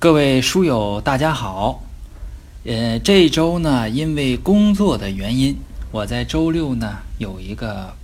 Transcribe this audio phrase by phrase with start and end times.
[0.00, 1.82] 各位书友，大家好。
[2.64, 5.54] 呃，这周呢，因为工作的原因，
[5.90, 7.94] 我在周六呢有一个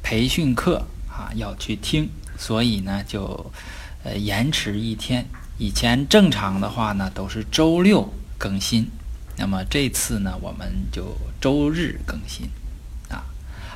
[0.00, 2.08] 培训课啊要去听，
[2.38, 3.50] 所以呢就
[4.04, 5.26] 呃延迟一天。
[5.58, 8.08] 以前正常的话呢都是周六
[8.38, 8.88] 更新，
[9.36, 12.48] 那么这次呢我们就周日更新
[13.08, 13.24] 啊。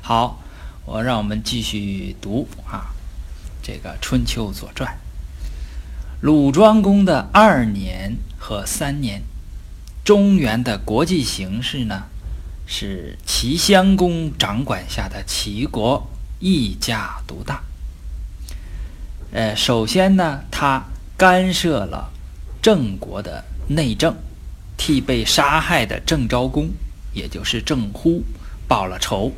[0.01, 0.41] 好，
[0.85, 2.95] 我让我们继续读啊
[3.61, 4.89] 这个《春秋左传》。
[6.25, 9.21] 鲁庄公的二年和三年，
[10.03, 12.05] 中原的国际形势呢，
[12.67, 16.09] 是齐襄公掌管下的齐国
[16.41, 17.63] 一家独大。
[19.33, 20.83] 呃，首先呢，他
[21.19, 22.11] 干涉了
[22.63, 24.17] 郑国的内政，
[24.79, 26.71] 替被杀害的郑昭公，
[27.13, 28.25] 也就是郑忽
[28.67, 29.31] 报了仇。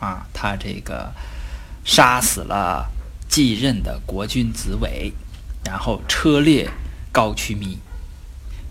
[0.00, 1.12] 啊，他这个
[1.84, 2.90] 杀死了
[3.28, 5.12] 继任的国君子伟。
[5.64, 6.68] 然后车裂
[7.12, 7.78] 高渠弥，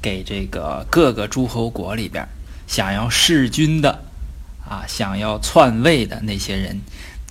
[0.01, 2.27] 给这个各个诸侯国里边
[2.67, 4.03] 想要弑君的
[4.67, 6.81] 啊，想要篡位的那些人，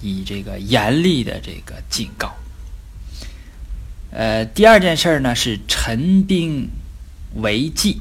[0.01, 2.35] 以这个严厉的这个警告。
[4.13, 6.69] 呃，第二件事呢是陈兵
[7.37, 8.01] 围纪，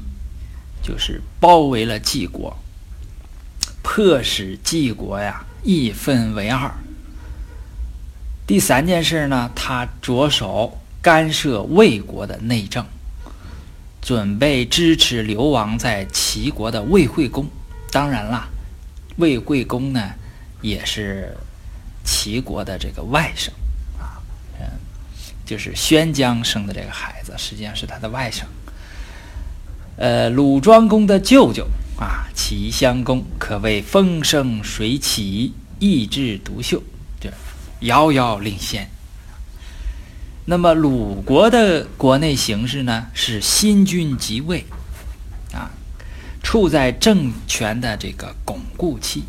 [0.82, 2.56] 就是包围了纪国，
[3.82, 6.72] 迫使纪国呀一分为二。
[8.46, 10.79] 第三件事呢，他着手。
[11.02, 12.84] 干涉魏国的内政，
[14.02, 17.48] 准备支持流亡在齐国的魏惠公。
[17.90, 18.48] 当然啦，
[19.16, 20.10] 魏惠公呢
[20.60, 21.36] 也是
[22.04, 23.48] 齐国的这个外甥
[23.98, 24.20] 啊，
[24.60, 24.66] 嗯，
[25.46, 28.42] 就是宣姜生的这个孩子，实际上是他的外甥。
[29.96, 31.66] 呃，鲁庄公的舅舅
[31.98, 36.82] 啊，齐襄公可谓风生水起，意志独秀，
[37.20, 37.30] 这
[37.80, 38.88] 遥遥领先。
[40.46, 44.64] 那么鲁国的国内形势呢，是新君即位，
[45.52, 45.70] 啊，
[46.42, 49.24] 处在政权的这个巩固期。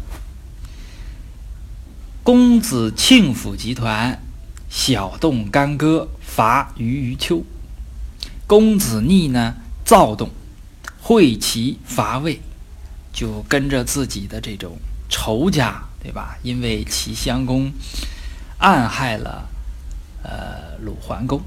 [2.24, 4.20] 公子庆府集团
[4.70, 7.44] 小动干戈，伐于于丘。
[8.48, 9.56] 公子逆呢，
[9.86, 10.30] 躁动，
[11.02, 12.42] 会齐伐魏，
[13.14, 14.78] 就跟着自己的这种
[15.10, 16.38] 仇家，对吧？
[16.42, 17.72] 因为齐襄公
[18.58, 19.50] 暗害了。
[20.24, 21.42] 呃，鲁桓公，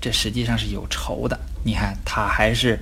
[0.00, 1.38] 这实际上是有仇的。
[1.64, 2.78] 你看，他还是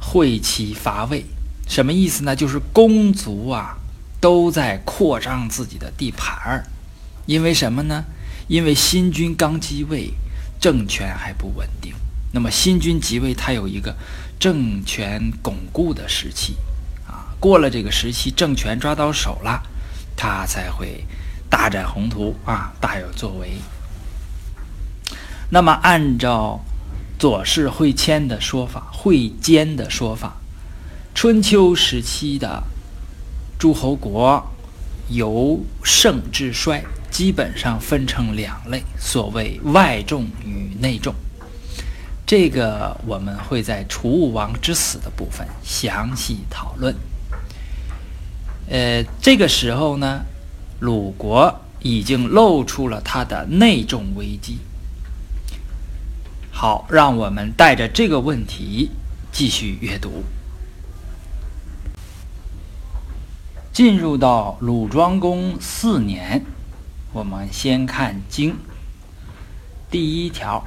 [0.00, 1.24] 会齐伐魏，
[1.68, 2.34] 什么意思呢？
[2.34, 3.76] 就是公族啊
[4.20, 6.64] 都在扩张自己的地盘儿。
[7.26, 8.04] 因为什么呢？
[8.48, 10.12] 因为新君刚继位，
[10.58, 11.94] 政权还不稳定。
[12.32, 13.94] 那么新君即位，他有一个
[14.40, 16.56] 政权巩固的时期
[17.06, 17.36] 啊。
[17.38, 19.62] 过了这个时期，政权抓到手了，
[20.16, 21.04] 他才会
[21.48, 23.52] 大展宏图啊，大有作为。
[25.50, 26.60] 那么，按照
[27.18, 30.36] 左氏会谦的说法，会坚的说法，
[31.14, 32.62] 春秋时期的
[33.58, 34.46] 诸侯国
[35.08, 41.14] 由盛至衰，基本上分成两类，所谓外重与内重。
[42.26, 46.94] 这个我们会在楚武王之死的部分详细讨论。
[48.68, 50.20] 呃，这个时候呢，
[50.80, 54.58] 鲁国已经露出了它的内重危机。
[56.60, 58.90] 好，让我们带着这个问题
[59.30, 60.24] 继续阅读。
[63.72, 66.44] 进入到鲁庄公四年，
[67.12, 68.56] 我们先看经。
[69.88, 70.64] 第一条：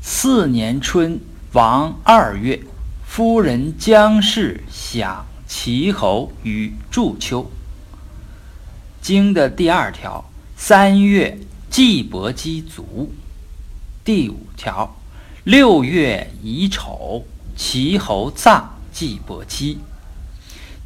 [0.00, 1.20] 四年春，
[1.52, 2.62] 王二月，
[3.04, 7.50] 夫人姜氏享齐侯于祝丘。
[9.02, 10.24] 经的第二条：
[10.56, 13.12] 三月，季伯姬卒。
[14.02, 14.95] 第五条。
[15.46, 17.24] 六月乙丑，
[17.54, 19.78] 齐侯葬季伯姬。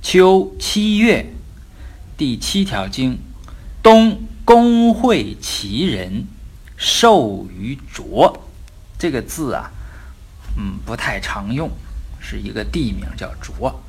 [0.03, 1.33] 秋七月，
[2.19, 3.19] 第七条经，
[3.83, 6.27] 冬公会齐人，
[6.77, 8.51] 授于卓。
[8.99, 9.71] 这个字啊，
[10.59, 11.71] 嗯，不太常用，
[12.21, 13.81] 是一个地名，叫卓。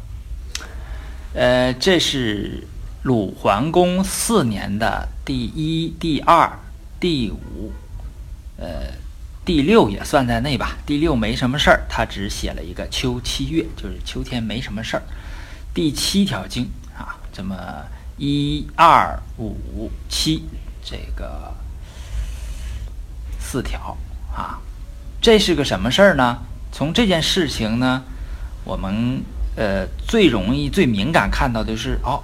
[1.34, 2.66] 呃，这是
[3.04, 6.58] 鲁桓公四年的第一、第二、
[6.98, 7.74] 第五，
[8.56, 9.01] 呃。
[9.44, 10.78] 第六也算在内吧。
[10.86, 15.04] 第六没什么事儿，他只写了一个秋七月，就是秋天没什么事儿。
[15.74, 17.56] 第七条经啊，这么
[18.18, 20.44] 一二五七
[20.84, 21.54] 这个
[23.40, 23.98] 四条
[24.36, 24.60] 啊，
[25.20, 26.38] 这是个什么事儿呢？
[26.72, 28.04] 从这件事情呢，
[28.64, 29.24] 我们
[29.56, 32.22] 呃最容易、最敏感看到的是哦，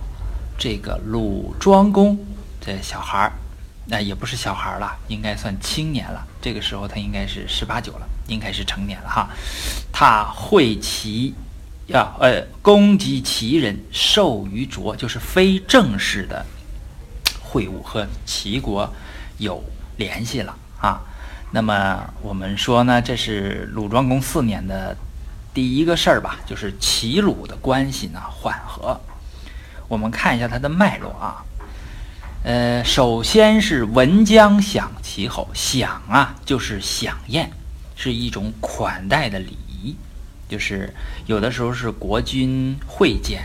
[0.57, 2.17] 这个鲁庄公
[2.61, 3.33] 这小孩儿。
[3.89, 6.27] 那也不是小孩了，应该算青年了。
[6.41, 9.29] 这个时候他应该是十八九了应该是成年了哈。
[9.93, 11.33] 他会齐，
[11.87, 16.45] 要呃攻击齐人，授于卓，就是非正式的
[17.41, 18.93] 会晤和齐国
[19.37, 19.63] 有
[19.95, 21.01] 联系了啊。
[21.51, 24.97] 那么我们说呢，这是鲁庄公四年的
[25.53, 28.99] 第一个事儿吧，就是齐鲁的关系呢缓和。
[29.87, 31.41] 我们看一下它的脉络啊。
[32.47, 37.51] 呃，首先是文姜享其侯，享啊就是享宴，
[37.93, 39.93] 是一种款待的礼仪，
[40.47, 40.93] 就是
[41.25, 43.43] 有的时候是国君会见，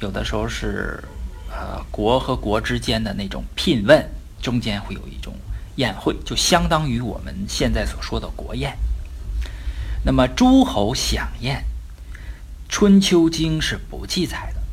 [0.00, 1.02] 有的时候是
[1.50, 4.06] 呃国和国之间的那种聘问，
[4.42, 5.32] 中间会有一种
[5.76, 8.76] 宴会，就相当于我们现在所说的国宴。
[10.04, 11.64] 那么诸侯享宴，
[12.68, 14.63] 《春秋经》是不记载的。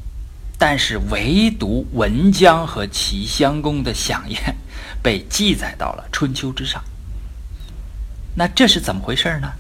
[0.62, 4.56] 但是唯独文姜和齐襄公的响宴
[5.02, 6.84] 被记载到了《春秋》之上。
[8.36, 9.52] 那这是怎么回事呢？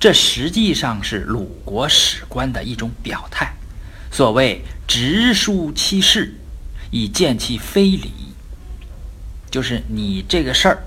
[0.00, 3.52] 这实际上是鲁国史官的一种表态。
[4.10, 6.34] 所谓“直书其事，
[6.90, 8.10] 以见其非礼”，
[9.52, 10.82] 就是你这个事儿，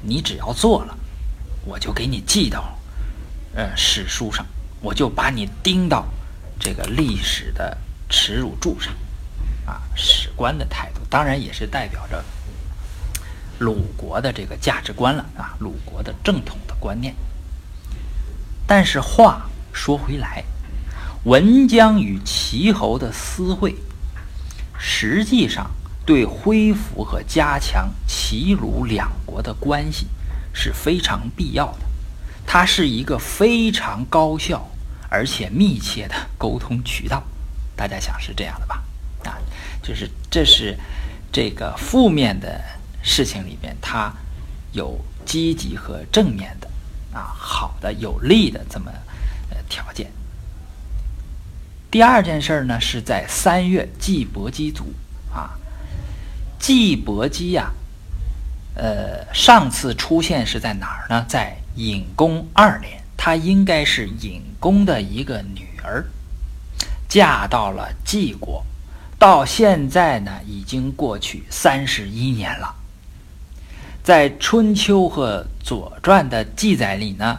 [0.00, 0.96] 你只要做了，
[1.64, 2.78] 我就给你记到，
[3.56, 4.46] 呃，史书上，
[4.80, 6.06] 我就把你钉到
[6.60, 7.76] 这个历史的。
[8.08, 8.92] 耻辱柱上，
[9.66, 12.24] 啊，史官的态度当然也是代表着
[13.58, 17.14] 鲁国的这个价值观了啊，鲁国的正统的观念。
[18.66, 20.44] 但是话说回来，
[21.24, 23.76] 文姜与齐侯的私会，
[24.78, 25.70] 实际上
[26.04, 30.06] 对恢复和加强齐鲁两国的关系
[30.52, 31.86] 是非常必要的，
[32.46, 34.68] 它是一个非常高效
[35.08, 37.22] 而且密切的沟通渠道。
[37.76, 38.82] 大家想是这样的吧？
[39.24, 39.38] 啊，
[39.82, 40.76] 就是这是
[41.30, 42.60] 这个负面的
[43.02, 44.12] 事情里边，它
[44.72, 46.68] 有积极和正面的
[47.12, 48.90] 啊，好的有利的这么
[49.50, 50.10] 呃条件。
[51.90, 54.92] 第二件事儿呢，是在三月季伯姬卒
[55.32, 55.58] 啊，
[56.58, 57.72] 季伯姬呀，
[58.74, 61.24] 呃，上次出现是在哪儿呢？
[61.28, 66.04] 在隐公二年，她应该是隐公的一个女儿。
[67.16, 68.62] 嫁到了晋国，
[69.18, 72.74] 到现在呢，已经过去三十一年了。
[74.04, 77.38] 在《春秋》和《左传》的记载里呢，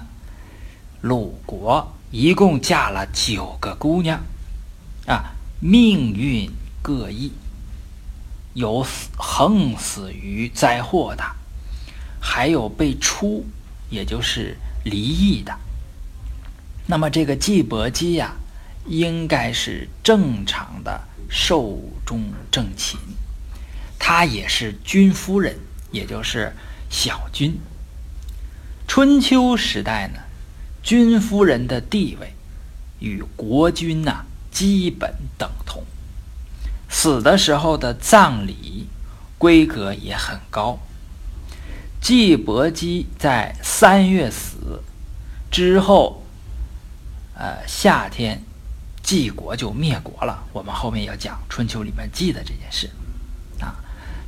[1.02, 4.20] 鲁国一共嫁了九个姑娘，
[5.06, 6.50] 啊，命运
[6.82, 7.32] 各异，
[8.56, 11.24] 有死横死于灾祸的，
[12.20, 13.46] 还有被出，
[13.92, 15.56] 也就是离异的。
[16.88, 18.34] 那么这个季伯姬呀。
[18.88, 22.96] 应该是正常的寿终正寝，
[24.00, 25.58] 她也是君夫人，
[25.92, 26.54] 也就是
[26.90, 27.60] 小君。
[28.88, 30.22] 春秋时代呢，
[30.82, 32.34] 君夫人的地位
[33.00, 35.84] 与国君呐基本等同，
[36.90, 38.88] 死的时候的葬礼
[39.38, 40.80] 规格也很高。
[42.00, 44.82] 季伯姬在三月死
[45.52, 46.24] 之后，
[47.36, 48.47] 呃，夏天。
[49.08, 50.44] 晋国就灭国了。
[50.52, 52.90] 我们后面要讲《春秋》里面记的这件事，
[53.62, 53.74] 啊，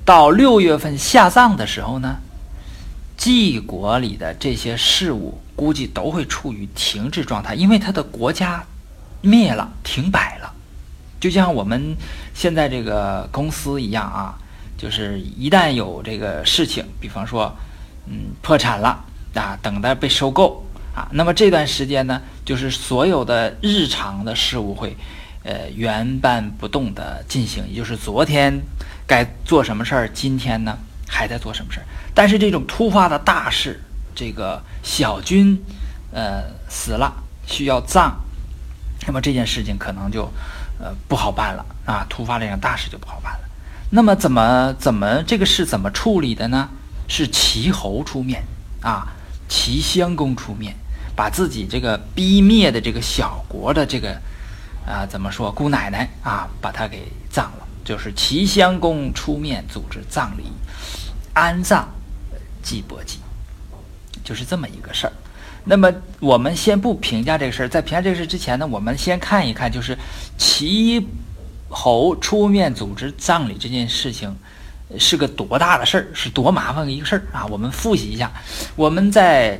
[0.06, 2.16] 到六月份下葬的时候呢，
[3.18, 8.64] 晋国里的这些事务估计都会处于停滞状态，因为他的国家
[9.20, 10.50] 灭了，停摆了，
[11.20, 11.94] 就像我们
[12.34, 14.40] 现在这个公司一样啊，
[14.78, 17.54] 就是一旦有这个事情，比方说，
[18.06, 19.04] 嗯，破产了
[19.36, 20.66] 啊，等待被收购。
[21.12, 24.96] 那么这段时间呢，就是所有的日常的事物会，
[25.44, 28.60] 呃，原班不动的进行，也就是昨天
[29.06, 30.78] 该做什么事儿，今天呢
[31.08, 31.86] 还在做什么事儿。
[32.14, 33.82] 但是这种突发的大事，
[34.16, 35.62] 这个小军，
[36.12, 37.14] 呃，死了
[37.46, 38.16] 需要葬，
[39.06, 40.32] 那么这件事情可能就，
[40.80, 43.40] 呃，不好办了啊，突发这样大事就不好办了。
[43.92, 46.70] 那么怎么怎么这个事怎么处理的呢？
[47.08, 48.44] 是齐侯出面
[48.82, 49.14] 啊。
[49.52, 50.76] 齐襄公出面，
[51.20, 54.18] 把自己这个逼灭的这个小国的这个，
[54.88, 57.68] 啊，怎么说姑奶奶啊，把他给葬了。
[57.84, 60.46] 就是齐襄公出面组织葬礼，
[61.34, 61.90] 安葬
[62.64, 63.20] 季伯姬，
[64.24, 65.14] 就是这么一个事儿。
[65.66, 69.98] 那么我们先不评价这个事儿，在评价这个事之前呢，我们先看一看，就是
[70.38, 71.06] 齐
[71.68, 74.34] 侯出面组织葬礼这件事情。
[74.98, 77.46] 是个多大的事儿，是多麻烦的一个事儿啊！
[77.46, 78.32] 我们复习一下，
[78.76, 79.60] 我们在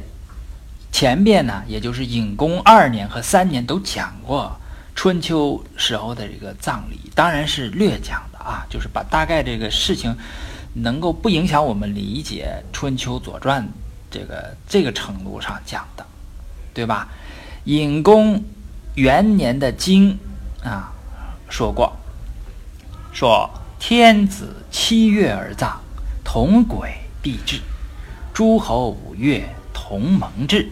[0.92, 4.60] 前边呢，也就是隐公二年和三年都讲过
[4.96, 10.16] 春秋时候的这个葬礼，当然是略讲的啊，就是把大概这个事情
[10.74, 13.68] 能够不影响我们理解春秋左传
[14.12, 16.06] 这个这个程度上讲的
[16.74, 17.08] 对吧？
[17.66, 18.44] 隐公
[18.96, 20.18] 元年的经
[20.64, 20.92] 啊
[21.50, 21.96] 说过，
[23.14, 25.80] 说天子七月而葬，
[26.24, 27.58] 同轨必至；
[28.34, 30.70] 诸侯五月同盟至，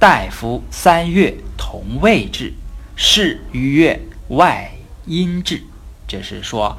[0.00, 2.54] 大夫三月同位置，
[2.96, 4.72] 士于月外
[5.04, 5.62] 阴至。
[6.08, 6.74] 这是说，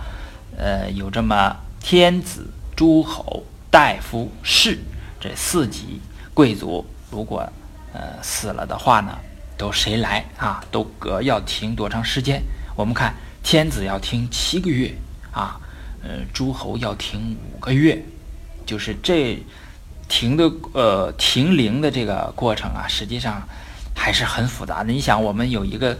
[0.57, 4.79] 呃，有这么天子、诸侯、大夫、士
[5.19, 6.01] 这四级
[6.33, 7.47] 贵族，如果
[7.93, 9.15] 呃死了的话呢，
[9.55, 10.65] 都谁来啊？
[10.71, 12.41] 都隔要停多长时间？
[12.75, 13.13] 我们看
[13.43, 14.91] 天子要停七个月
[15.31, 15.61] 啊，
[16.01, 18.03] 呃，诸侯要停五个月，
[18.65, 19.37] 就是这
[20.11, 23.41] 停的呃停灵的这个过程啊，实际上
[23.95, 24.91] 还是很复杂的。
[24.91, 25.97] 你想，我们有一个。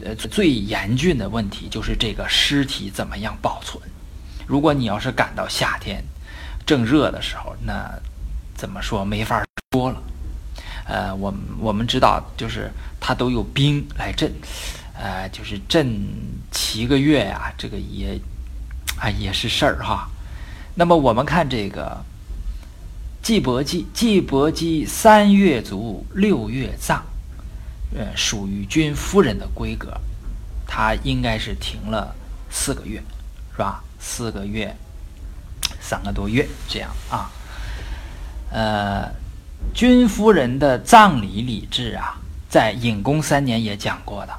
[0.00, 3.82] 呃，最严峻的问题就是这个尸体怎么样保存。
[4.46, 6.04] 如果你要是赶到夏天
[6.64, 7.92] 正热的时候，那
[8.54, 10.00] 怎么说没法说了。
[10.86, 14.32] 呃，我们我们知道，就是它都有冰来镇，
[14.94, 15.92] 呃，就是镇
[16.52, 18.20] 七个月呀，这个也
[19.00, 20.08] 啊也是事儿哈。
[20.76, 21.86] 那么我们看这个
[23.28, 27.04] 《季伯记》，季伯姬三月卒，六月葬。
[27.94, 29.92] 呃，属于君夫人的规格，
[30.66, 32.16] 他应该是停了
[32.48, 33.02] 四个月，
[33.52, 33.84] 是吧？
[34.00, 34.74] 四个月，
[35.78, 37.30] 三个多月这样啊。
[38.50, 39.12] 呃，
[39.74, 42.18] 君夫人的葬礼礼制啊，
[42.48, 44.32] 在隐公三年也讲过的。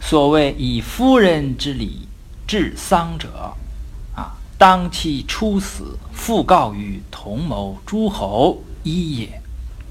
[0.00, 2.08] 所谓以夫人之礼
[2.46, 3.54] 治丧者，
[4.58, 9.42] 当其初死，复告于同谋诸侯一也。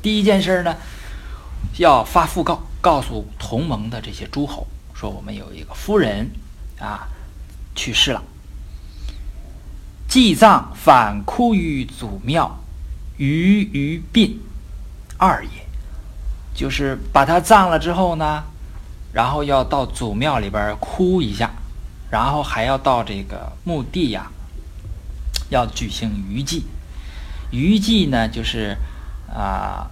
[0.01, 0.75] 第一件事呢。
[1.77, 6.31] 要发讣告，告诉同盟的这些诸侯，说我们有一个夫人
[6.79, 7.09] 啊
[7.75, 8.23] 去世了。
[10.07, 12.59] 祭葬反哭于祖庙，
[13.17, 14.39] 于于殡
[15.17, 15.65] 二也，
[16.53, 18.43] 就是把他葬了之后呢，
[19.11, 21.51] 然后要到祖庙里边哭一下，
[22.09, 24.31] 然后还要到这个墓地呀，
[25.55, 26.63] 要举行余祭。
[27.51, 28.77] 余祭呢，就是
[29.33, 29.89] 啊。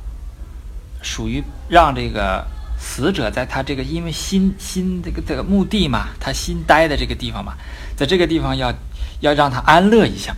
[1.05, 2.47] 属于让这个
[2.79, 7.55] 死者在他这个因为新新这个这个墓地嘛，他新待的这个地方嘛，
[7.93, 8.73] 在这个地方要
[9.19, 10.33] 要让他安乐一下，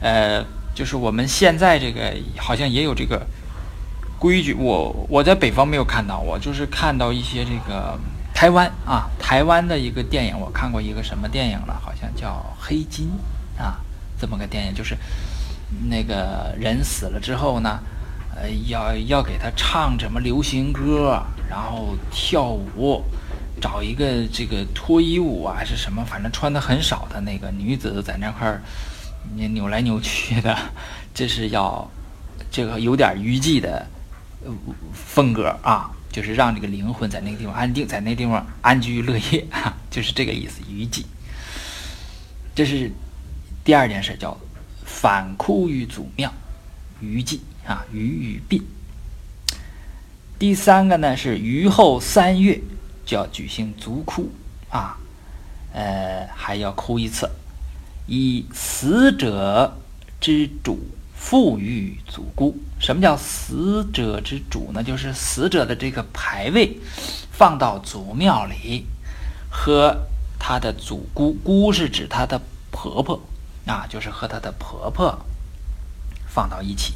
[0.00, 0.40] 呃，
[0.72, 3.26] 就是我们现在这个好像也有这个
[4.20, 7.98] 规矩，我我在北方没有看到，我就是看到一些这个
[8.32, 12.28] 台湾啊，台湾的一个电影，我看过一个什么电影了，好像叫
[12.64, 13.10] 《黑金》
[13.60, 13.80] 啊，
[14.20, 14.96] 这么个电影，就是
[15.88, 17.80] 那个人死了之后呢。
[18.40, 21.20] 呃，要要给他唱什么流行歌，
[21.50, 23.02] 然后跳舞，
[23.60, 28.62] 找一个这个脱衣舞啊，还是什么，反正穿的很少的那个女子在那块儿
[29.50, 30.56] 扭来扭去的，
[31.12, 31.90] 这是要
[32.48, 33.84] 这个有点娱记的
[34.92, 40.60] 风格啊，就是让这个灵魂在那个地方安定，在那地方安居乐业啊， 就是这个意思。
[40.70, 41.04] 娱记，
[42.54, 42.88] 这是
[43.68, 44.34] 第二件事，叫
[44.86, 46.32] 反哭于祖庙，
[47.02, 47.42] 余祭。
[47.66, 48.66] 啊，余与殡。
[50.38, 52.58] 第三个呢是余后三月
[53.04, 54.30] 就要举行族哭
[54.70, 54.96] 啊，
[55.74, 57.28] 呃，还要哭一次，
[58.06, 59.76] 以死者
[60.18, 60.78] 之主
[61.14, 62.56] 赋予祖姑。
[62.80, 64.82] 什么叫死者之主呢？
[64.82, 66.78] 就是死者的这个牌位
[67.30, 68.86] 放到祖庙里，
[69.50, 70.06] 和
[70.38, 73.22] 他的祖姑，姑是指他的婆婆
[73.68, 75.16] 啊，就是和他的婆婆
[76.26, 76.94] 放到一起。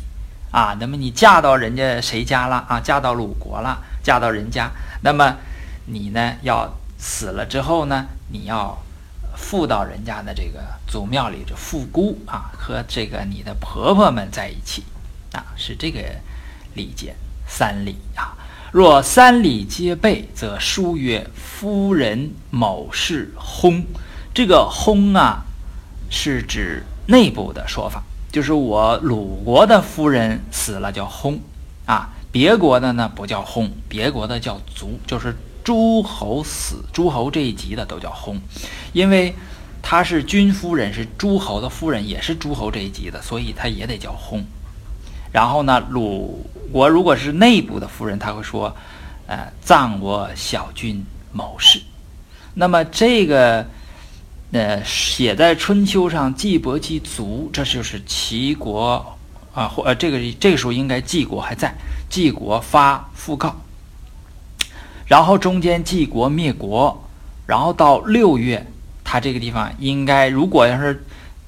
[0.50, 2.80] 啊，那么你嫁到人家谁家了啊？
[2.80, 4.70] 嫁到鲁国了，嫁到人家，
[5.02, 5.36] 那么
[5.86, 8.76] 你呢要死了之后呢，你要
[9.34, 14.84] 附到人家的这个祖庙里，这附姑啊，和这个你的婆婆们在一起
[15.32, 16.00] 啊，是这个
[16.74, 17.14] 礼节
[17.46, 18.36] 三礼啊。
[18.70, 23.84] 若三礼皆备，则书曰：“夫人某事薨。”
[24.34, 25.44] 这个薨啊，
[26.12, 28.02] 是指内部的说法。
[28.30, 31.38] 就是我鲁国的夫人死了叫薨，
[31.84, 38.38] 啊，别国的呢不叫薨，别国的叫卒，就是诸侯死，诸侯这一级的都叫薨，
[38.92, 39.34] 因为
[39.82, 44.42] 她是君夫人，是诸侯的夫人，也是诸侯这一级的，所以她也得叫薨。
[45.30, 48.74] 然后呢，鲁国如果是内部的夫人，他会说，
[49.26, 51.82] 呃，葬我小君某氏。
[52.54, 53.66] 那么这个。
[54.52, 59.16] 呃，写在春秋上，季伯姬卒，这就是齐国
[59.54, 61.74] 啊，或呃，这个这个时候应该季国还在，
[62.10, 63.56] 季国发讣告，
[65.06, 67.02] 然后中间季国灭国，
[67.46, 68.66] 然后到六月，
[69.02, 71.02] 他这个地方应该如果要是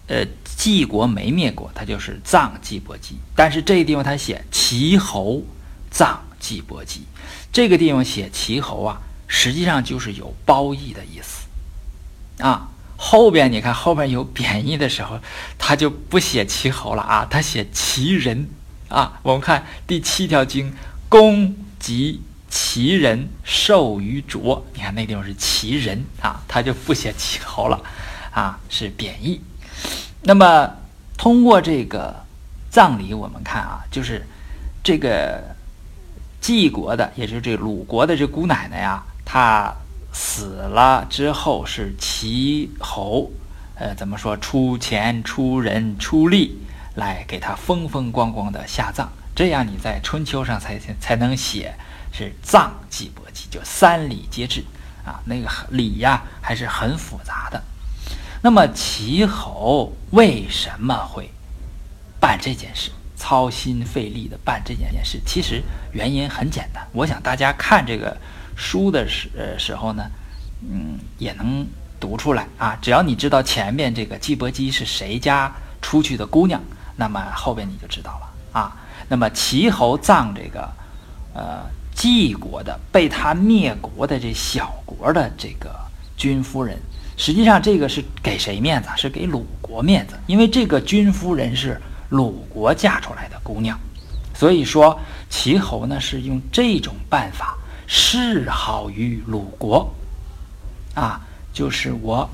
[0.06, 0.24] 呃
[0.56, 5.42] 季国没灭国，他就是葬季伯姬，但是这个地方他写齐侯
[5.90, 7.02] 葬季伯姬。
[7.52, 11.46] 这个地方写齐侯啊，实际上就是有褒义的意思
[12.42, 12.70] 啊。
[13.06, 15.20] 后边你看后边有贬义的时候，
[15.58, 18.48] 他就不写齐侯了啊，他写齐人
[18.88, 19.20] 啊。
[19.22, 20.72] 我们看第七条经，
[21.10, 27.78] 公及齐人受于卓，你看那地方是齐人啊，他就不写齐侯了
[28.32, 29.42] 啊，是贬义。
[30.22, 30.70] 那么
[31.18, 32.24] 通过这个
[32.70, 34.26] 葬礼，我们看啊，就是
[34.82, 35.52] 这个。
[36.44, 39.74] 晋国的，也就是这鲁国的这姑奶奶呀，她
[40.14, 43.30] 死了之后是齐侯，
[43.74, 46.56] 呃，怎么说出钱出人出力
[46.94, 51.74] 来给他风风光光的下葬，这样你在春秋上才才能写
[52.12, 54.64] 是葬季伯姬，就三礼皆至
[55.04, 57.60] 啊，那个礼呀还是很复杂的。
[58.40, 61.28] 那么齐侯为什么会
[62.20, 62.90] 办这件事？
[63.16, 66.86] 操心费力的办这件件事，其实原因很简单。
[66.92, 68.14] 我想大家看这个
[68.56, 70.04] 书的时时候呢，
[70.62, 71.66] 嗯，也能
[71.98, 72.76] 读出来啊。
[72.80, 76.60] 只要你知道前面这个季伯姬是谁家出去的姑娘，
[76.96, 78.76] 那么后边你就知道了啊。
[79.08, 80.68] 那么齐侯葬这个
[81.34, 81.62] 呃
[81.94, 85.74] 季国的被他灭国的这小国的这个
[86.16, 86.78] 君夫人，
[87.16, 88.88] 实际上这个是给谁面子？
[88.96, 91.80] 是给鲁国面子，因为这个君夫人是。
[92.10, 93.76] 鲁国嫁出来的姑娘，
[94.34, 94.96] 所以说
[95.28, 99.92] 齐侯呢是用这种办法示好于鲁国，
[100.94, 101.20] 啊，
[101.52, 102.28] 就是我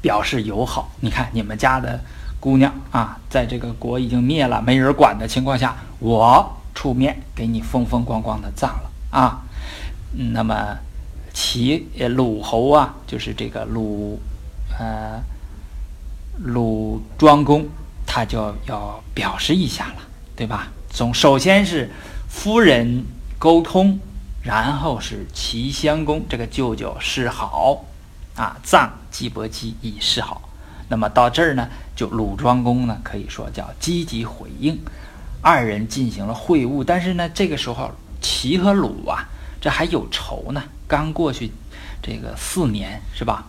[0.00, 0.90] 表示友好。
[1.00, 2.00] 你看你们家的
[2.40, 9.42] 姑娘啊，在这个国已经灭了、没人管的情况下，我出面给你风风光光的葬了啊。
[10.32, 10.76] 那么
[11.32, 14.20] 齐鲁侯啊，就是这个鲁
[14.78, 15.20] 呃
[16.38, 17.68] 鲁庄公。
[18.04, 20.02] 他就要表示一下了，
[20.36, 20.70] 对吧？
[20.90, 21.90] 从首先是
[22.28, 23.06] 夫人
[23.38, 23.98] 沟通，
[24.42, 27.84] 然后是齐襄公这个舅舅示好，
[28.34, 30.48] 啊，葬季伯姬以示好。
[30.88, 34.78] 那么到这儿呢，就鲁庄公呢，可以说叫积极回应，
[35.40, 36.82] 二人进行了会晤。
[36.84, 37.90] 但是呢，这个时候
[38.20, 39.28] 齐和鲁啊，
[39.60, 41.50] 这还有仇呢，刚过去
[42.02, 43.46] 这个四年，是吧？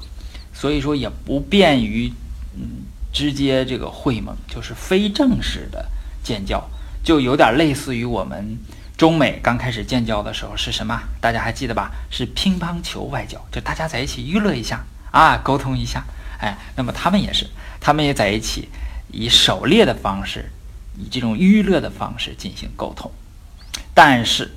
[0.53, 2.11] 所以说也不便于
[2.55, 2.83] 嗯。
[3.13, 5.85] 直接这个会盟就是非正式的
[6.23, 6.67] 建交，
[7.03, 8.57] 就有点类似于我们
[9.03, 10.97] 中美刚开始建交的时候是什么？
[11.19, 11.91] 大家还记得吧？
[12.09, 16.05] 是乒乓球外交，就大家在一起娱乐一下啊，沟通一下。
[16.39, 17.45] 哎，那么他们也是，
[17.81, 18.69] 他们也在一起
[19.11, 20.49] 以狩猎的方式，
[20.97, 23.11] 以这种娱乐的方式进行沟通。
[23.93, 24.49] 但是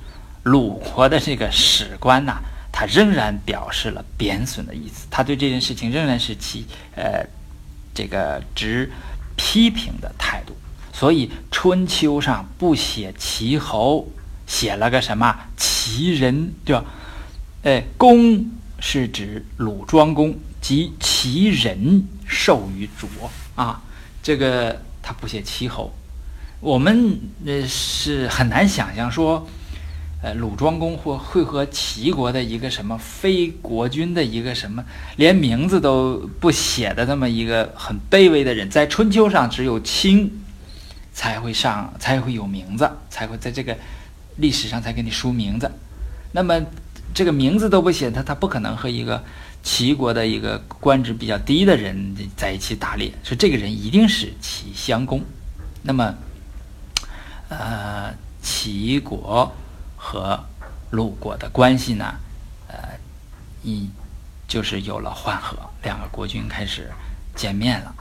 [0.43, 2.37] 鲁国的这个史官呐，
[2.71, 7.27] 他仍然表示了贬损的意思，他对这件事情仍然是其呃。
[7.93, 8.89] 这个直
[9.35, 10.55] 批评的态度，
[10.93, 14.07] 所以春秋上不写齐侯，
[14.47, 16.83] 写了个什么齐人，对吧？
[17.61, 23.07] 哎，公是指鲁庄公及齐人授于卓
[23.55, 23.83] 啊，
[24.23, 25.93] 这个他不写齐侯，
[26.59, 29.47] 我们呃是很难想象说。
[30.19, 34.83] 呃，鲁庄公或会和齐国的一个什么非国君的一个什么，
[35.15, 40.43] 连名字都不写的这么一个很卑微的人，在春秋上只有卿
[41.13, 43.77] 才会上，才会有名字，才会在这个
[44.37, 45.71] 历史上才给你书名字。
[46.31, 46.59] 那么
[47.13, 49.23] 这个名字都不写，他他不可能和一个
[49.61, 55.21] 齐国的一个官职比较低的人在一起打猎，说这个人一定是齐襄公。
[55.83, 56.15] 那么，
[57.49, 59.53] 呃，齐国。
[59.99, 60.39] 和
[60.91, 62.15] 鲁国的关系呢，
[62.67, 62.77] 呃，
[63.63, 63.89] 一
[64.47, 66.89] 就是有了缓和，两个国君开始
[67.35, 67.95] 见面了。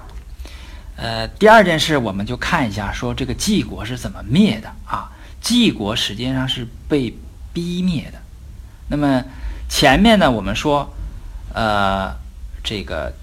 [0.97, 5.11] 呃，第二件事，我们就看一下，说这个晋国是怎么灭的啊？
[5.47, 7.17] 晋国实际上是被
[7.53, 8.21] 逼灭的。
[8.89, 9.23] 那么
[9.69, 10.93] 前面呢，我们说，
[11.55, 12.13] 呃，
[12.65, 13.15] 这个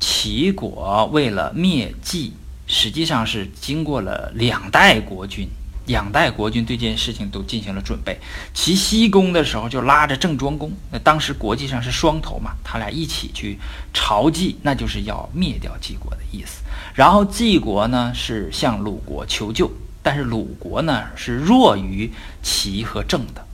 [0.00, 2.32] 齐国为了灭晋，
[2.66, 5.48] 实际上是经过了两代国君。
[5.86, 8.18] 两代国君对这件事情都进行了准备。
[8.52, 13.56] 齐僖公的时候就拉着郑庄公，那当时国际上是双头嘛，他俩一起去
[13.94, 16.62] 朝祭，那就是要灭掉晋国的意思。
[16.92, 19.70] 然后晋国呢是向鲁国求救，
[20.02, 22.10] 但是鲁国呢是弱于
[22.42, 23.44] 齐和郑的，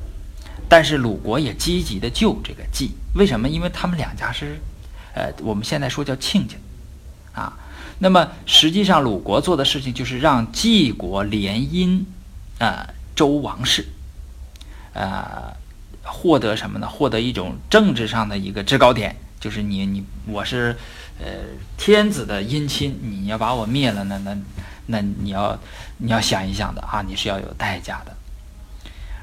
[0.69, 3.49] 但是鲁国也积极的救这个晋，为什么？
[3.49, 4.59] 因为他们两家是，
[5.15, 6.57] 呃，我们现在说叫亲家，
[7.33, 7.57] 啊，
[7.99, 12.05] 那么实际上鲁国做的事情就是让晋国联姻。
[12.59, 13.85] 呃，周王室，
[14.95, 15.55] 呃，
[16.03, 16.89] 获得什么呢？
[16.89, 20.75] 获得一种政治上的一个制高点，就是你你我是
[21.21, 21.27] 呃
[21.77, 24.35] 天子的姻亲，你要把我灭了，那那
[24.87, 25.59] 那你要
[25.99, 28.15] 你要想一想的啊，你是要有代价的。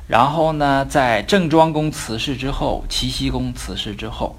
[0.08, 4.36] 然后呢，在郑庄公辞世之后，齐僖公辞世之后，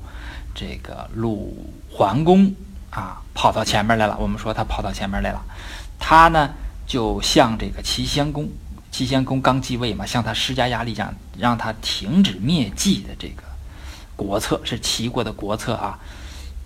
[0.54, 2.54] 这个鲁桓公
[2.90, 4.16] 啊跑到前面来了。
[4.20, 5.42] 我们说他跑到前面来了，
[5.98, 6.50] 他呢
[6.86, 8.48] 就向这个齐襄公，
[8.90, 13.42] 齐襄公刚继位嘛，向他施加压力，让让他停止灭迹的这个
[14.14, 15.98] 国策，是齐国的国策啊。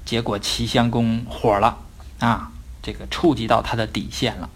[0.04, 1.78] 结果齐襄公火了
[2.18, 2.50] 啊，
[2.88, 4.48] 这个触及到他的底线了，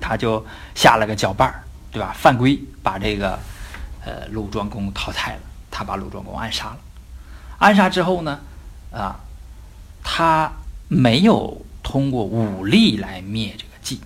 [0.00, 1.62] 他就下了个脚绊儿，
[1.92, 2.12] 对吧？
[2.12, 3.38] 犯规，把这个
[4.04, 5.40] 呃鲁庄公淘汰了，
[5.70, 6.78] 他把鲁庄公暗杀了。
[7.58, 8.40] 暗杀之后呢，
[8.90, 9.20] 啊，
[10.02, 10.50] 他
[10.88, 14.00] 没有通过武力来灭这个晋，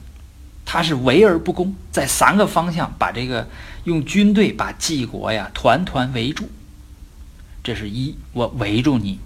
[0.67, 3.49] 他是围而不攻，在三个方向把这个
[3.85, 6.51] 用军队把晋国呀团团围住。
[7.63, 9.19] 这是一，我围住你。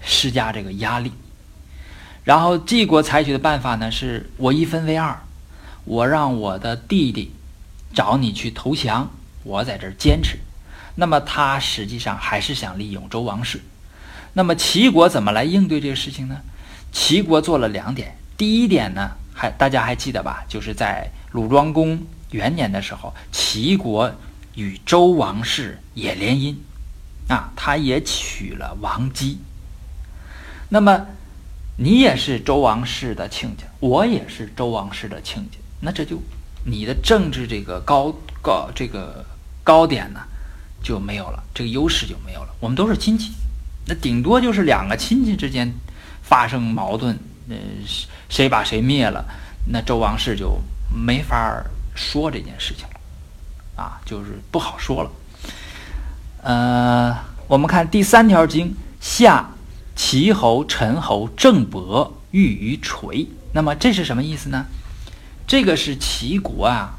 [0.00, 1.12] 施加这个压力，
[2.24, 5.22] 然后晋国采取的办法呢，是我一分为二，
[5.84, 7.32] 我让我的弟弟
[7.92, 9.10] 找你去投降，
[9.42, 10.38] 我在这儿坚持。
[10.94, 13.60] 那么他实际上还是想利用周王室。
[14.34, 16.40] 那么齐国怎么来应对这个事情呢？
[16.92, 20.44] 齐国做了两点，第一点呢，还大家还记得吧？
[20.48, 24.14] 就是在鲁庄公元年的时候，齐国
[24.54, 26.54] 与周王室也联姻，
[27.28, 29.38] 啊，他也娶了王姬。
[30.68, 31.06] 那么，
[31.76, 36.20] 你也是周王室的亲家，我也是周王室的亲家，那这就
[36.64, 39.24] 你的政治这个高高这个
[39.64, 40.20] 高点呢
[40.82, 42.48] 就没有了，这个优势就没有了。
[42.60, 43.32] 我们都是亲戚，
[43.86, 45.72] 那顶多就是两个亲戚之间
[46.22, 47.56] 发生矛盾，呃，
[48.28, 49.24] 谁把谁灭了，
[49.68, 50.60] 那周王室就
[50.94, 55.10] 没法说这件事情了，啊，就是不好说了。
[56.42, 57.16] 呃，
[57.48, 59.48] 我们看第三条经下。
[59.94, 64.66] 齐侯、陈侯、郑伯欲于垂，那么这是什么意思呢？
[65.46, 66.94] 这个是齐国啊，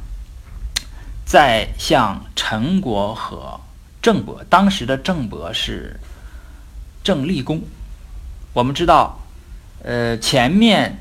[1.26, 3.60] 在向陈国和
[4.02, 6.00] 郑伯，当时的郑伯是
[7.04, 7.62] 郑立公。
[8.54, 9.20] 我们知道，
[9.82, 11.00] 呃，前面，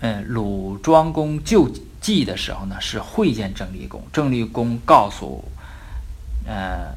[0.00, 1.68] 嗯，鲁庄公救
[2.00, 5.44] 济的时候呢，是会见郑立公，郑立公告诉，
[6.46, 6.94] 呃，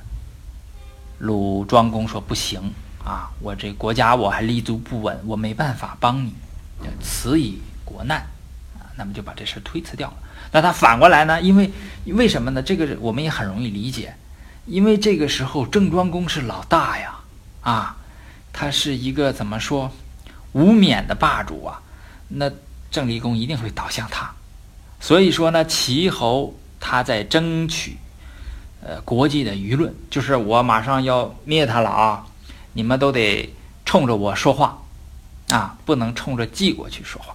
[1.18, 2.72] 鲁庄公说不行。
[3.06, 6.34] 啊，我这国家我还立足不稳，我没办法帮你，
[7.00, 8.18] 辞以国难，
[8.80, 10.18] 啊，那么就把这事推辞掉了。
[10.52, 11.40] 那他反过来呢？
[11.40, 11.72] 因为
[12.06, 12.64] 为什么呢？
[12.64, 14.16] 这个我们也很容易理解，
[14.66, 17.20] 因为这个时候郑庄公是老大呀，
[17.62, 17.98] 啊，
[18.52, 19.92] 他是一个怎么说
[20.54, 21.82] 无冕的霸主啊，
[22.30, 22.50] 那
[22.90, 24.34] 郑立公一定会倒向他。
[25.00, 27.98] 所以说呢，齐侯他在争取，
[28.82, 32.26] 呃，国际的舆论，就是我马上要灭他了啊。
[32.76, 33.50] 你们都得
[33.86, 34.84] 冲着我说话，
[35.48, 37.34] 啊，不能冲着晋国去说话。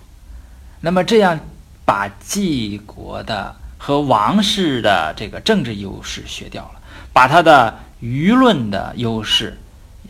[0.82, 1.40] 那么这样
[1.86, 6.80] 把晋国的和王室的这个政治优势削掉了，
[7.12, 9.58] 把他的舆论的优势，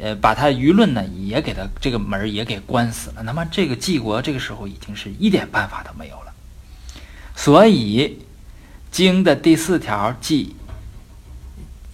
[0.01, 3.23] 呃，把他舆论呢也给他这个门也给关死了。
[3.23, 6.33] 那么这个晋国这个时候已经是一点办法都没有了。
[7.37, 8.19] 所以
[8.91, 10.57] 经的第四条记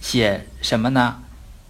[0.01, 1.19] 写什么呢？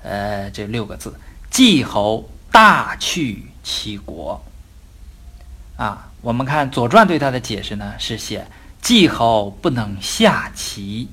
[0.02, 1.14] 呃，这六个字。
[1.50, 4.44] 季侯大去其国，
[5.76, 8.48] 啊，我们看《左传》对他的解释呢，是写
[8.82, 11.08] 季侯不能下齐，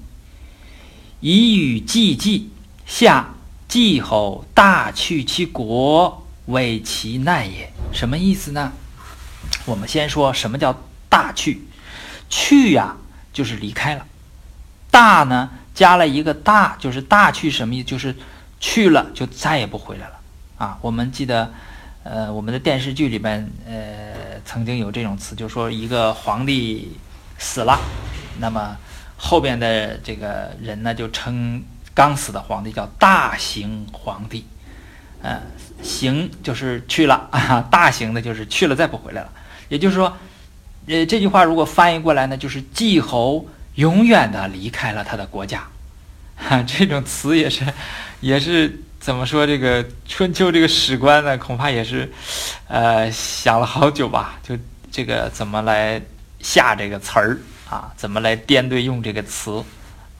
[1.21, 2.51] 以与季季
[2.87, 3.35] 下
[3.69, 7.73] 季侯大去其国，为其难也。
[7.93, 8.73] 什么意思呢？
[9.65, 11.63] 我们先说什么叫大去，
[12.29, 12.97] 去呀，
[13.33, 14.03] 就是离开了；
[14.91, 17.85] 大呢，加了一个大，就是大去什么意思？
[17.85, 18.15] 就是
[18.61, 20.14] 去了就再也不回来了。
[20.65, 21.53] 啊，我们记得，
[22.05, 26.97] 呃，我们的电视剧里边，呃，曾经有这种词，就说一个皇帝
[27.39, 27.79] 死了，
[28.39, 28.75] 那么
[29.19, 34.47] 后边的这个人呢，就称刚死的皇帝叫大行皇帝，
[35.21, 35.39] 呃，
[35.83, 39.31] 行就是去了 啊，大行的就是去了再不回来了。
[39.69, 40.17] 也就是说，
[40.87, 45.69] 呃，这句话如果翻译过来呢，就是季侯永远的离开了他的国家，
[46.37, 47.67] 哈， 这种词也是，
[48.23, 48.81] 也是。
[49.05, 51.37] 怎么说这个春秋这个史官呢？
[51.37, 52.11] 恐怕也是，
[52.69, 54.39] 呃，想了好久吧。
[54.43, 54.57] 就
[54.91, 56.01] 这个怎么来
[56.41, 57.39] 下这个词儿
[57.69, 57.93] 啊？
[57.99, 59.63] 怎么来颠对用这个词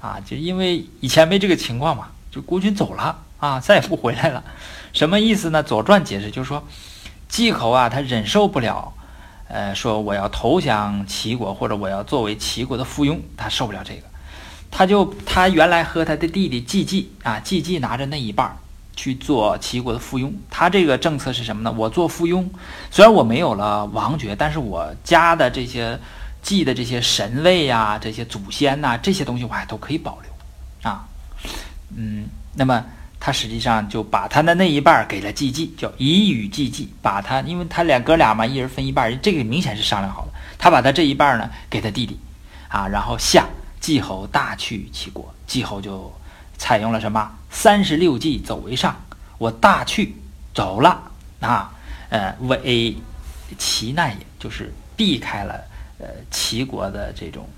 [0.03, 0.21] 啊？
[0.27, 4.45] 就因为以前没这个情况嘛，就国君走了啊，再也不回来了。
[4.93, 5.65] 什么意思呢？
[5.67, 6.63] 《左传》解释就是说，
[7.27, 8.93] 季侯啊，他忍受不了，
[9.49, 14.03] 呃，说我要投降齐国，或者我要作为齐国的附庸，他受不了这个，
[14.71, 18.57] 他就他原来和他的弟弟季季啊，季季拿着那一半儿。
[18.97, 21.73] 去做齐国的附庸，他这个政策是什么呢？
[21.77, 22.47] 我做附庸，
[22.91, 25.99] 虽然我没有了王爵，但是我家的这些
[26.43, 31.07] 祭的这些神位呀、这些祖先呐，这些东西我还都可以保留，啊
[31.97, 32.85] 嗯，那么
[33.19, 40.33] 他实际上就把他的那一半给了季季，叫以与季季，把他，因为他俩哥俩嘛，一人分一半，这个明显是商量好的。
[40.59, 42.19] 他把他这一半呢给他弟弟，
[42.69, 43.47] 啊，然后下
[43.81, 46.13] 季侯大去齐国，季侯就
[46.59, 49.05] 采用了什么三十六计走为上，
[49.39, 50.17] 我大去
[50.55, 51.73] 走了啊，
[52.11, 52.97] 呃，为
[53.59, 55.55] 齐难也，就是避开了
[55.99, 57.49] 呃齐国的这种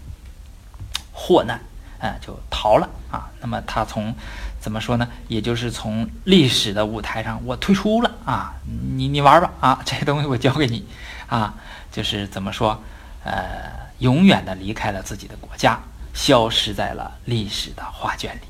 [1.13, 1.61] 祸难。
[1.99, 3.31] 啊，就逃了啊！
[3.41, 4.15] 那么他从
[4.61, 5.09] 怎么说呢？
[5.29, 8.55] 也就是从历史的舞台上，我退出了啊！
[8.95, 9.81] 你你玩吧啊！
[9.83, 10.87] 这些东西我交给你
[11.27, 11.55] 啊！
[11.91, 12.83] 就是怎么说？
[13.25, 15.81] 呃，永远的离开了自己的国家，
[16.13, 18.43] 消失在了历史的画卷里。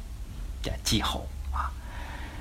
[0.67, 1.71] 这季侯啊，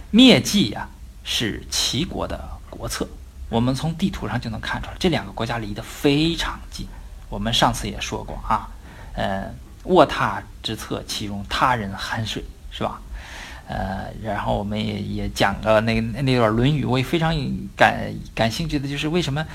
[0.09, 0.89] 灭季呀，
[1.23, 3.07] 是齐国的国策。
[3.49, 6.87] 我们从地图上就能看出来，这两个国家离得非常近。
[7.29, 8.67] 我们上次也说过啊，
[9.13, 9.53] 呃。
[9.85, 12.99] 卧榻之侧，其中他人酣睡，是吧？
[13.67, 17.31] 呃，然后我们也也讲了那那段《论语》，我也非常
[17.77, 19.45] 感感兴趣的就是为什么，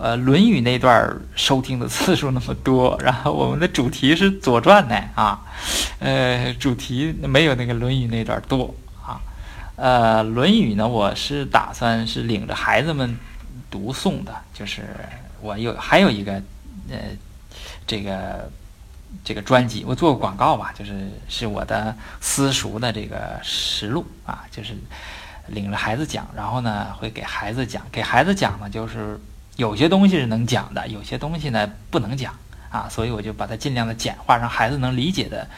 [0.00, 5.40] 呃，《论语》那段收听的次数那么多，然后我们的主题是《左传》呢啊，
[5.98, 9.20] 呃，主题没有那个《论语》那段多啊。
[9.76, 13.18] 呃，《论语》呢，我是打算是领着孩子们
[13.70, 14.82] 读诵的，就是
[15.40, 16.32] 我有还有一个
[16.90, 16.98] 呃，
[17.86, 18.50] 这个。
[19.24, 24.74] 这个专辑我做个广告吧，就是是我的私塾的这个实录啊，就是
[25.46, 29.18] 领着孩子讲，然后呢会给孩子讲，给孩子讲呢就是
[29.58, 32.32] 有些东西是能讲的，有些东西呢不能讲
[32.70, 35.48] 啊，所以我就把它尽量的简化，让孩子能理解的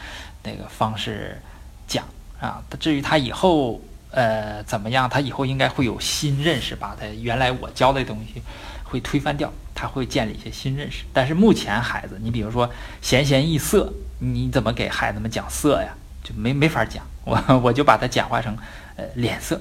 [0.43, 1.39] 那个方式
[1.87, 2.03] 讲
[2.39, 2.63] 啊。
[2.79, 8.41] 至于他以后呃怎么样，他以后应该会有新认识，把他原来我教的东西
[8.83, 9.53] 会推翻掉。
[9.73, 12.69] 他会建立一些新认识，但是目前孩子，你比如说
[13.01, 15.93] 闲闲易色，你怎么给孩子们讲色呀？
[16.23, 18.57] 就没没法讲，我我就把它简化成
[18.95, 19.59] 呃脸色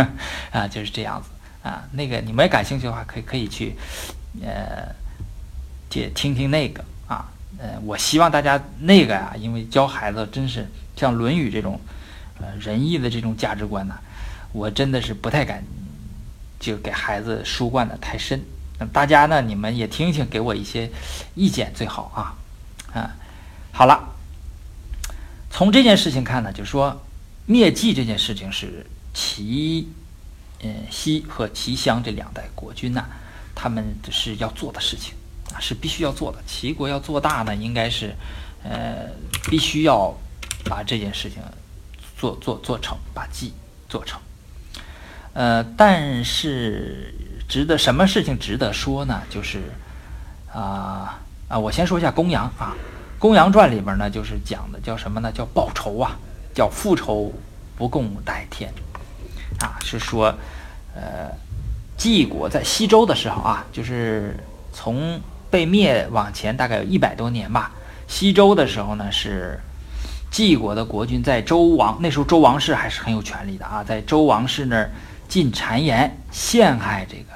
[0.52, 1.30] 啊，就是这样子
[1.62, 1.84] 啊。
[1.92, 3.76] 那个你们感兴趣的话，可以可以去
[4.42, 4.94] 呃，
[5.88, 7.28] 听听听那个啊。
[7.58, 11.80] 呃，我希望大家那个呀，因为教孩子真是像《论语》这种
[12.40, 13.94] 呃仁义的这种价值观呢，
[14.52, 15.62] 我真的是不太敢
[16.58, 18.42] 就给孩子输灌的太深。
[18.92, 20.90] 大家呢，你们也听听，给我一些
[21.36, 22.98] 意见最好啊。
[22.98, 23.14] 啊，
[23.70, 24.08] 好了，
[25.50, 27.00] 从这件事情看呢，就说
[27.46, 29.88] 灭迹这件事情是其一
[30.62, 33.04] 嗯西和齐襄这两代国君呐，
[33.54, 35.14] 他们是要做的事情
[35.52, 36.38] 啊，是必须要做的。
[36.46, 38.14] 齐国要做大呢，应该是
[38.64, 39.08] 呃
[39.50, 40.12] 必须要
[40.64, 41.42] 把这件事情
[42.16, 43.52] 做做做成，把季
[43.88, 44.20] 做成。
[45.34, 47.14] 呃，但是。
[47.48, 49.20] 值得什么事情值得说呢？
[49.28, 49.60] 就是
[50.50, 52.74] 啊啊，我先说一下公羊啊，
[53.20, 55.30] 《公羊传》里边呢，就是讲的叫什么呢？
[55.30, 56.16] 叫报仇啊，
[56.54, 57.30] 叫复仇
[57.76, 58.72] 不共戴天
[59.62, 60.34] 啊，是说
[60.94, 61.30] 呃，
[61.96, 64.36] 晋国在西周的时候啊，就是
[64.72, 65.20] 从
[65.50, 67.72] 被灭往前大概有一百多年吧。
[68.06, 69.58] 西周的时候呢，是
[70.30, 74.90] 晋国的国君在周王那时候周王室还是很有权力的啊，在周王室那儿
[75.28, 77.32] 进谗言陷害这个。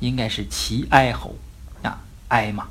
[0.00, 1.34] 应该是齐哀侯
[1.82, 1.98] 啊，
[2.28, 2.66] 哀嘛，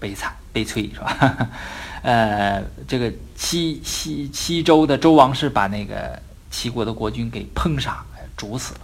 [0.00, 1.48] 悲惨悲催是吧？
[2.02, 8.04] 呃，这个西西西周的周王室把那个齐国的国君给烹杀、
[8.38, 8.80] 煮死了，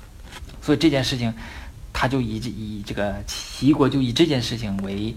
[0.61, 1.33] 所以这件事情，
[1.95, 5.17] 他就以以这个齐国就以这件事情为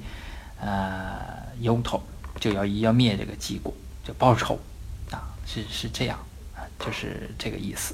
[0.62, 1.18] 呃
[1.60, 2.02] 由头，
[2.40, 3.74] 就要要灭这个齐国，
[4.06, 4.58] 就报仇
[5.12, 6.18] 啊，是是这样，
[6.80, 7.94] 就是这个意思，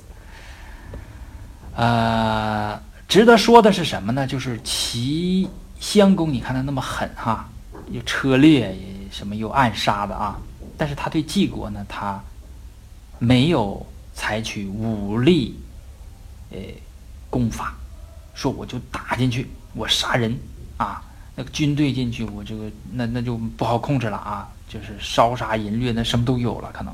[1.76, 2.80] 呃。
[3.06, 4.26] 值得说的是什么呢？
[4.26, 5.48] 就是齐
[5.80, 7.48] 襄公，你看他那么狠哈，
[7.92, 8.76] 又车裂，
[9.12, 10.40] 什么又暗杀的啊。
[10.78, 12.20] 但是他对晋国呢，他
[13.20, 15.60] 没有采取武力，
[16.54, 16.60] 呃，
[17.30, 17.76] 攻伐，
[18.34, 20.38] 说我就打进去，我杀人
[20.78, 21.04] 啊，
[21.36, 26.94] 那个军队进去，我这个那那就不好控制了啊，就是烧杀淫掠，那什么都有了可能。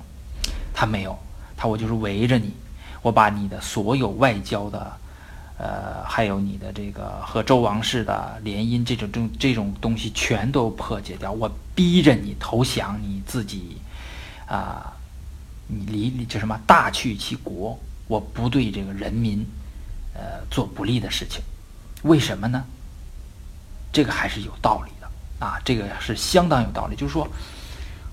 [0.74, 1.15] 他没有，
[1.56, 2.54] 他我就是围着你，
[3.02, 4.98] 我把你的所有外交的。
[5.62, 11.34] 呃，还有你的这个和周王室的联姻，这种这种这种东西全都破解掉。
[11.34, 13.76] 我逼着你投降，你自己
[14.48, 14.93] 啊，
[15.67, 17.78] 你离这什么大去其国，
[18.10, 19.45] 我不对这个人民
[20.13, 21.41] 呃做不利的事情。
[22.02, 22.65] 为什么呢？
[23.93, 26.95] 这个还是有道理的啊，这个是相当有道理。
[26.95, 27.28] 就是说，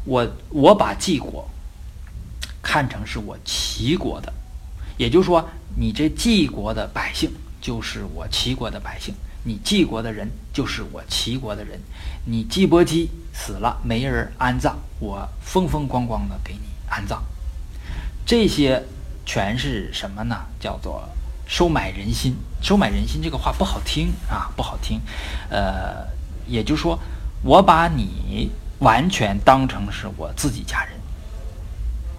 [0.04, 1.48] 我我把晋国
[2.62, 4.32] 看成是我齐国的。
[4.98, 7.30] 也就是说，你这晋国的百姓
[7.60, 11.80] 就是我齐国的百姓，你晋国的人就是我齐国的人。
[12.24, 17.22] 你季伯姬死了没人安葬，我风风光光的给你安葬。
[18.26, 18.82] 这些
[19.26, 20.34] 全是什么呢？
[20.58, 21.06] 叫做
[21.46, 22.34] 收买人心。
[22.62, 25.00] 收买人心这个话不好听啊，不好听。
[25.50, 26.06] 呃，
[26.46, 26.98] 也就是说，
[27.42, 30.94] 我把你完全当成是我自己家人。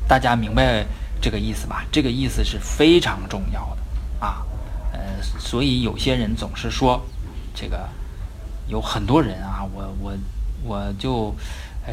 [0.08, 0.86] 大家明白
[1.20, 1.84] 这个意思吧？
[1.92, 4.46] 这个意思是非常重要的啊。
[4.92, 5.00] 呃，
[5.40, 7.02] 所以有些人总是说，
[7.56, 7.90] 这个
[8.68, 10.14] 有很多人啊，我我
[10.64, 11.34] 我就。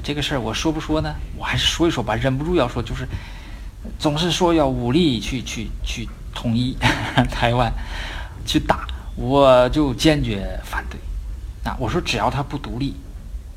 [0.03, 1.15] 这个事儿我说不说呢？
[1.37, 3.07] 我还是说一说吧，忍不住要说，就是
[3.99, 6.77] 总是说要武力去去去统一
[7.31, 7.73] 台湾，
[8.47, 10.99] 去打，我就坚决反对。
[11.65, 12.95] 啊，我说只要他不独立，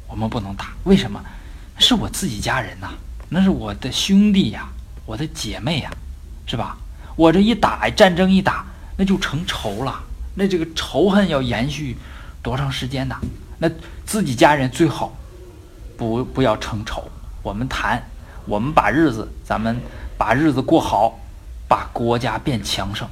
[0.07, 0.73] 我们不能打。
[0.83, 1.21] 为什么？
[1.79, 2.89] 是我自己家人呐，
[3.29, 4.67] 那是我的兄弟呀，
[5.05, 5.91] 我的姐妹呀，
[6.45, 6.77] 是吧？
[7.15, 10.03] 我这一打战争一打，那就成仇了。
[10.35, 11.97] 那这个仇恨要延续
[12.41, 13.15] 多长时间呢？
[13.59, 13.69] 那
[14.05, 15.15] 自己家人最好。
[15.97, 17.03] 不，不要成仇。
[17.41, 18.01] 我们谈，
[18.45, 19.75] 我们把日子，咱们
[20.17, 21.19] 把日子过好，
[21.67, 23.07] 把国家变强盛，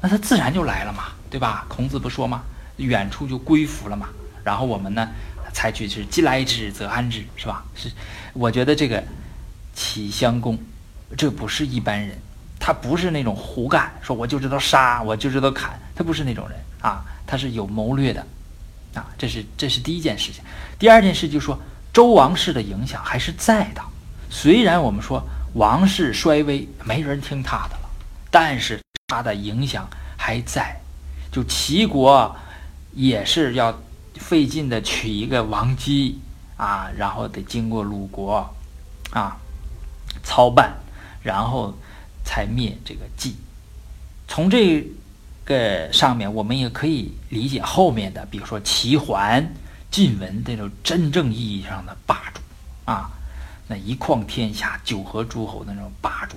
[0.00, 1.64] 那他自然就来了嘛，对吧？
[1.68, 2.42] 孔子不说吗？
[2.76, 4.08] 远处就归服了嘛。
[4.44, 5.08] 然后我们呢，
[5.52, 7.64] 采取是既来之则安之，是吧？
[7.74, 7.90] 是，
[8.32, 9.02] 我觉得这个
[9.74, 10.58] 齐襄公，
[11.16, 12.18] 这不是一般人，
[12.58, 18.26] 他不是那种胡干，说我就知道杀，我就知道砍，他不是那种人啊，他是有谋略的，
[18.94, 20.42] 啊，这是这是第一件事情。
[20.78, 21.58] 第二件事就是说。
[21.92, 23.82] 周王室的影响还是在的，
[24.30, 25.20] 虽然我们说
[25.54, 27.90] 王室衰微，没人听他的了，
[28.30, 30.80] 但是他的影响还在。
[31.32, 32.34] 就齐国
[32.92, 33.78] 也是要
[34.14, 36.18] 费劲的取一个王姬
[36.56, 38.48] 啊，然后得经过鲁国
[39.10, 39.36] 啊
[40.22, 40.72] 操办，
[41.22, 41.74] 然后
[42.24, 43.34] 才灭这个晋。
[44.28, 44.86] 从这
[45.44, 49.54] 个上面，我们也可以理解后面的，比如说齐桓。
[49.90, 52.40] 晋文这种真正意义上的霸主
[52.84, 53.10] 啊，
[53.70, 56.36] 那一匡天下、九合诸侯的那种霸主，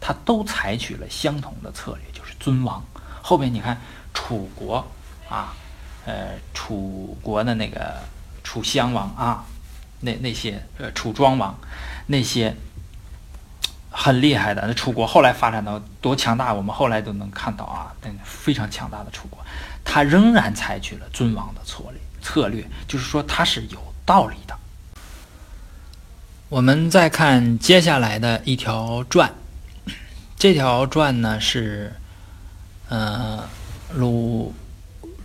[0.00, 2.82] 他都采取了相同的策略，就是尊王。
[3.20, 3.78] 后面你看
[4.14, 4.82] 楚国
[5.28, 5.54] 啊，
[6.06, 7.96] 呃，楚国的那个
[8.42, 9.44] 楚襄王啊，
[10.00, 11.54] 那那些呃楚庄王，
[12.06, 12.56] 那些
[13.90, 19.38] 很厉害的那楚国后来发展到多强大，我们后来都能看到啊，那非常强大的楚国，
[19.84, 22.00] 他仍然采取了尊王的策略。
[22.22, 24.58] 策略就是说他是有道理的。
[26.50, 29.32] 我们再看接下来的一条传，
[30.36, 31.92] 这条传呢是，
[32.88, 33.48] 呃，
[33.94, 34.52] 鲁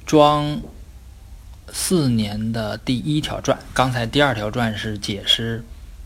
[0.05, 0.61] 庄
[1.73, 3.57] 四年的第一条传。
[3.73, 5.65] 刚才第二条传是解释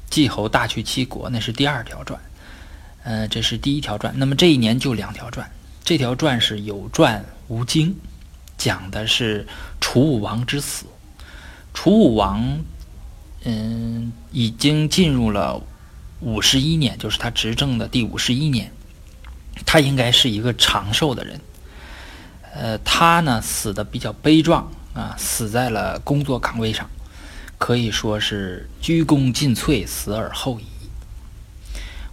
[0.09, 2.17] 季侯大去七国，那是第二条传。
[3.03, 4.13] 呃，这是第一条传。
[4.17, 5.51] 那么这一年就两条传，
[5.83, 7.93] 这条传是有传无经。
[8.57, 9.45] 讲的是
[9.81, 10.85] 楚武王之死。
[11.73, 12.61] 楚武王，
[13.43, 15.61] 嗯，已经进入了
[16.19, 18.71] 五十一年，就是他执政的第五十一年。
[19.65, 21.39] 他应该是一个长寿的人。
[22.53, 26.89] 呃，他呢死的比较悲壮啊，死在了工作岗位上，
[27.57, 30.63] 可以说是鞠躬尽瘁，死而后已。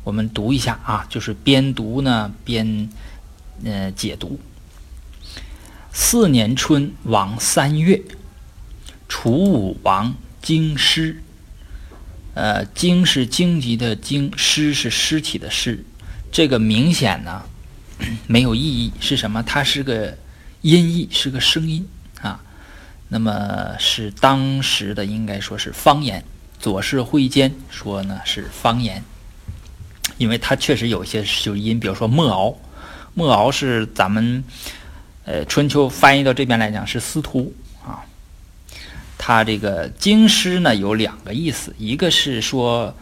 [0.04, 2.88] 我们读一下啊，就是边读呢边
[3.64, 4.38] 呃解读。
[5.92, 8.02] 四年春，王三月，
[9.08, 10.14] 楚武王
[10.46, 11.20] 京师。
[12.34, 15.84] 呃，京是荆棘的荆，尸是尸体的尸。
[16.30, 17.42] 这个明显呢
[18.28, 19.42] 没有意义，是什么？
[19.42, 20.16] 它是个
[20.60, 21.84] 音译，是个声音
[22.20, 22.40] 啊。
[23.08, 26.24] 那么是当时的应该说是方言。
[26.60, 29.02] 左氏会间说呢是方言，
[30.16, 32.56] 因为它确实有些就是音，比如说莫敖，
[33.14, 34.44] 莫敖是咱们。
[35.28, 37.52] 呃，春秋翻译到这边来讲是司徒
[39.26, 42.96] 它，这个京师呢有两个意思，一个是说，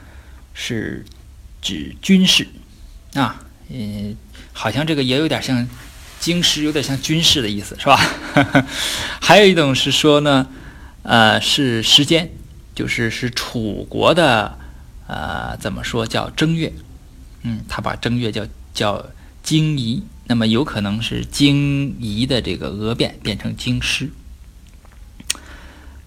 [0.54, 1.04] 是
[1.60, 2.48] 指军事
[3.12, 4.16] 啊，嗯，
[4.54, 5.68] 好像这个也有点像
[6.18, 8.00] 京师，有点像军事的意思，是吧？
[9.20, 10.46] 还有一种是说呢，
[11.02, 12.30] 呃，是时间，
[12.74, 14.56] 就是是楚国的，
[15.06, 16.72] 呃，怎么说叫正月？
[17.42, 19.04] 嗯，他把正月叫叫
[19.42, 20.02] 京仪。
[20.26, 24.08] 那么有可能是京仪的这个讹变变成京师。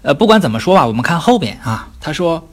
[0.02, 2.50] 呃，不管怎么说吧，我们看后边啊，他说，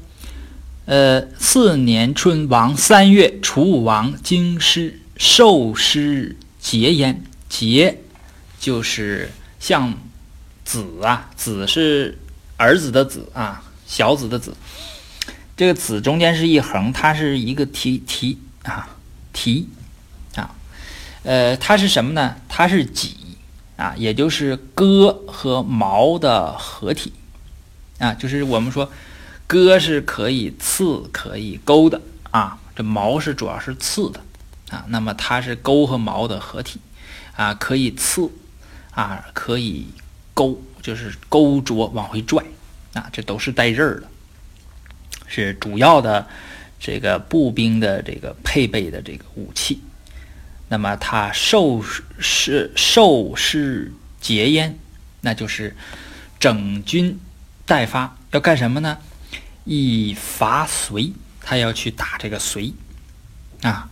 [0.86, 7.22] 呃，四年春，王三月，楚武王京师，受师节焉。
[7.46, 8.00] 节
[8.58, 9.30] 就是
[9.60, 9.94] 像
[10.64, 12.18] 子啊，子是
[12.56, 14.56] 儿子的子啊，小子的子。
[15.56, 18.88] 这个子中间是一横，它是一个提提啊
[19.32, 19.68] 提
[20.34, 20.56] 啊。
[21.22, 22.34] 呃，它是什么呢？
[22.48, 23.14] 它是戟
[23.76, 27.12] 啊，也就是戈和矛的合体
[27.98, 28.14] 啊。
[28.14, 28.90] 就是我们说，
[29.46, 34.20] 戈是可以刺、可以勾的啊，这矛是主要是刺的
[34.70, 34.84] 啊。
[34.88, 36.80] 那么它是钩和矛的合体
[37.36, 38.30] 啊，可以刺
[38.90, 39.86] 啊，可以
[40.32, 42.44] 勾，就是勾着往回拽
[42.94, 44.08] 啊，这都是带刃儿的，
[45.26, 46.26] 是主要的
[46.78, 49.80] 这个步兵的这个配备的这个武器。
[50.68, 51.82] 那么它受
[52.18, 54.78] 是受是节焉，
[55.20, 55.76] 那就是
[56.40, 57.20] 整军
[57.66, 58.98] 代发，要干什么呢？
[59.64, 62.72] 以伐隋，他要去打这个隋
[63.62, 63.88] 啊。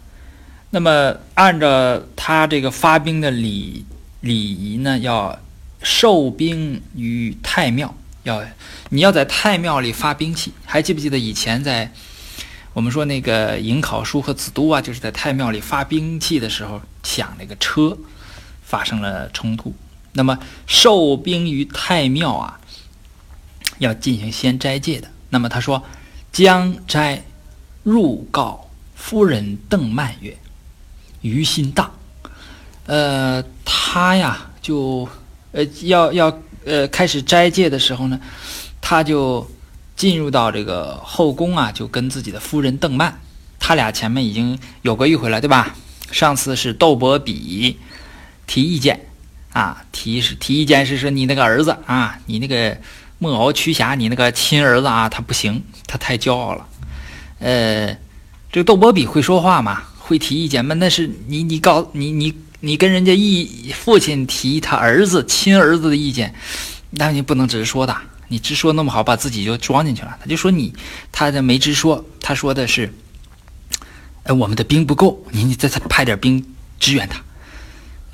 [0.71, 3.85] 那么按照他这个发兵的礼
[4.21, 5.39] 礼仪呢，要
[5.83, 8.43] 受兵于太庙，要
[8.91, 10.53] 你要在太庙里发兵器。
[10.65, 11.93] 还记不记得以前在？
[12.75, 17.99] 我们说那个颍考叔和子都啊，就是在太庙里发兵器的时候抢那个车，
[18.65, 19.75] 发生了冲突。
[20.15, 22.59] 那么受兵于太庙啊，
[23.83, 25.09] 要进行先斋戒的。
[25.29, 25.83] 那么他说
[26.33, 27.23] ：“将斋
[27.83, 30.37] 入告夫人邓曼曰
[31.21, 31.93] ：‘于心荡。’
[32.87, 35.09] 呃，他呀就
[35.53, 38.19] 呃要要呃开始斋戒的时候呢，
[38.81, 39.47] 他就。
[39.95, 43.21] 进入到这个后宫啊，就跟自己的夫人邓曼，
[43.61, 45.77] 他俩前面已经有过一回了，对吧？
[46.11, 47.79] 上次是窦伯比
[48.47, 48.99] 提意见
[49.53, 52.77] 啊，提是提意见是说你那个儿子啊，你那个
[53.23, 56.67] 莫敖屈瑕，你那个亲儿子啊，他不行，他太骄傲了。
[57.39, 57.97] 呃，
[58.51, 60.75] 这个窦伯比会说话嘛，会提意见吗？
[60.75, 66.35] 那是你你告你你你跟人家一父亲提他儿子亲儿子的意见，
[66.91, 67.97] 那你不能直说的。
[68.27, 70.19] 你直说那么好，把自己就装进去了。
[70.21, 70.75] 他就说你，
[71.13, 72.93] 他这没直说，他说的是，
[74.25, 76.45] 呃，我们的兵不够，你你再再派点兵
[76.81, 77.23] 支援他。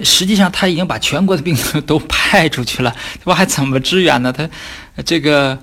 [0.01, 2.95] 实际上他已经把全国的兵 都派出去了，
[3.25, 4.33] 他还怎么支援呢？
[4.33, 4.49] 他
[5.05, 5.59] 这个，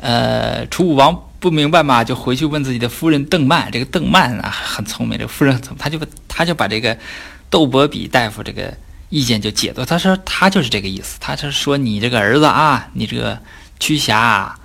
[0.00, 3.70] 呃，楚武王不明白嘛，就回去问自己的夫人邓曼。
[3.70, 5.98] 这个邓曼啊，很聪明，这个夫人怎么，他就
[6.28, 6.96] 他就把这个
[7.50, 8.76] 窦伯比大夫这个
[9.08, 13.38] 意见就解读，他说他就是这个意思，他是说你这个儿子啊，你这个。
[13.80, 14.58] 屈瑕，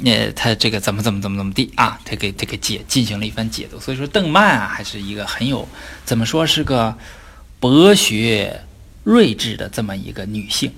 [0.00, 1.98] 那他这个怎么怎么怎么怎么地啊？
[2.04, 3.80] 他给他给解进行了一番解读。
[3.80, 5.66] 所以说，邓曼啊，还是一个很有
[6.04, 6.94] 怎么说是个
[7.60, 8.64] 博学
[9.04, 10.72] 睿智的这么一个女性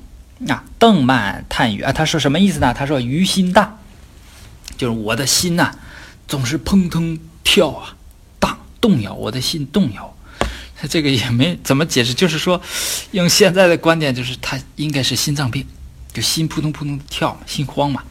[0.49, 0.65] 啊。
[0.79, 2.73] 邓曼叹语啊，他说什么意思呢？
[2.75, 3.79] 他说：“于心大，
[4.77, 5.73] 就是我的心呐，
[6.27, 7.97] 总是砰砰跳啊，
[8.39, 10.15] 荡动摇，我的心动摇。”
[10.81, 12.63] 他这个也没怎么解释，就是说，
[13.11, 15.67] 用现在的观点，就是他应该是心脏病。
[16.11, 18.03] 就心扑通扑通跳，心慌嘛。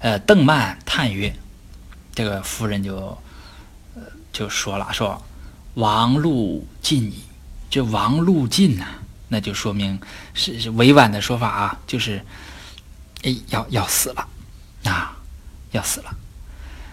[0.00, 1.32] 呃，邓曼叹曰
[2.14, 2.96] ：“这个夫人就，
[3.94, 5.22] 呃，就说了，说
[5.74, 7.22] 王路尽矣。
[7.70, 8.84] 这王路尽呐，
[9.28, 9.98] 那就说明
[10.34, 12.20] 是是委婉的说法啊，就是
[13.22, 14.28] 哎要要死了
[14.84, 15.16] 啊，
[15.70, 16.14] 要死了。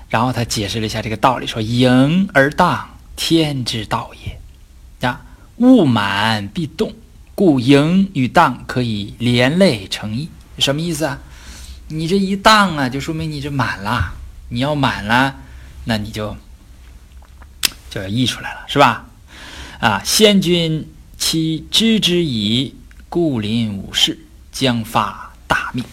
[0.07, 4.39] 然后他解释了一下这个道理，说盈而荡，天之道也。
[5.01, 5.19] 呀，
[5.57, 6.93] 物满必动。”
[7.37, 11.19] 故盈与荡可以连累成一，什么意思啊？
[11.87, 14.11] 你这一荡啊，就说明你这满了。
[14.49, 15.35] 你要满了，
[15.85, 16.35] 那你就
[17.91, 19.05] 就要溢出来了，是吧？
[19.79, 22.75] 啊，先君其知之矣，
[23.09, 24.17] 故临武士，
[24.51, 25.83] 将发大命。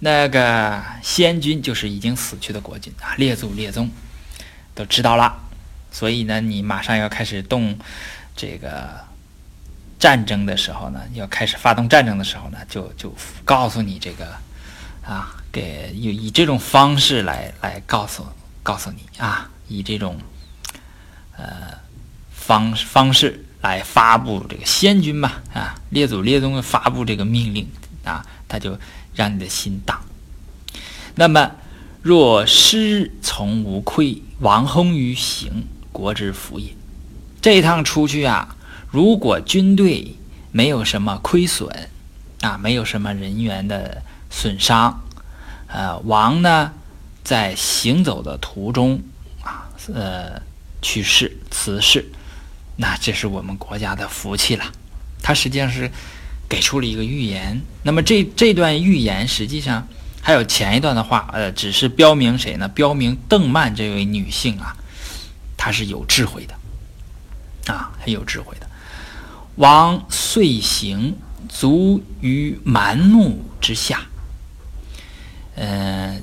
[0.00, 3.90] 那个先君就是已经死去的国君啊，列祖列宗
[4.74, 5.34] 都知道了，
[5.90, 7.78] 所以呢，你马上要开始动
[8.36, 9.04] 这个。
[9.96, 14.36] 战争的时候呢，要开始发动战争的时候呢，就就告诉你这个，
[15.02, 18.26] 啊，给以以这种方式来来告诉
[18.62, 20.20] 告诉你啊，以这种
[21.38, 21.78] 呃
[22.46, 27.66] 方方式来发布这个先君嘛啊，列祖列宗发布这个命令
[28.04, 28.76] 啊，他就
[29.14, 29.98] 让你的心荡。
[31.14, 31.52] 那么
[32.02, 36.68] 若师从无愧，王亨于行，国之福也。
[37.40, 38.56] 这一趟出去啊。
[38.90, 40.14] 如果军队
[40.52, 41.88] 没有什么亏损，
[42.42, 45.02] 啊，没有什么人员的损伤，
[45.66, 46.72] 呃，王呢
[47.24, 49.00] 在行走的途中
[49.42, 50.40] 啊，呃，
[50.82, 52.04] 去世辞世，
[52.76, 54.64] 那这是我们国家的福气了。
[55.22, 55.90] 他实际上是
[56.48, 57.60] 给出了一个预言。
[57.82, 59.86] 那么这这段预言实际上
[60.20, 62.68] 还有前一段的话，呃，只是标明谁呢？
[62.68, 64.76] 标明邓曼这位女性啊，
[65.56, 68.68] 她是有智慧的，啊，很有智慧的。
[69.56, 71.16] 王遂行，
[71.48, 74.00] 卒于蛮木之下。
[75.56, 76.22] 嗯，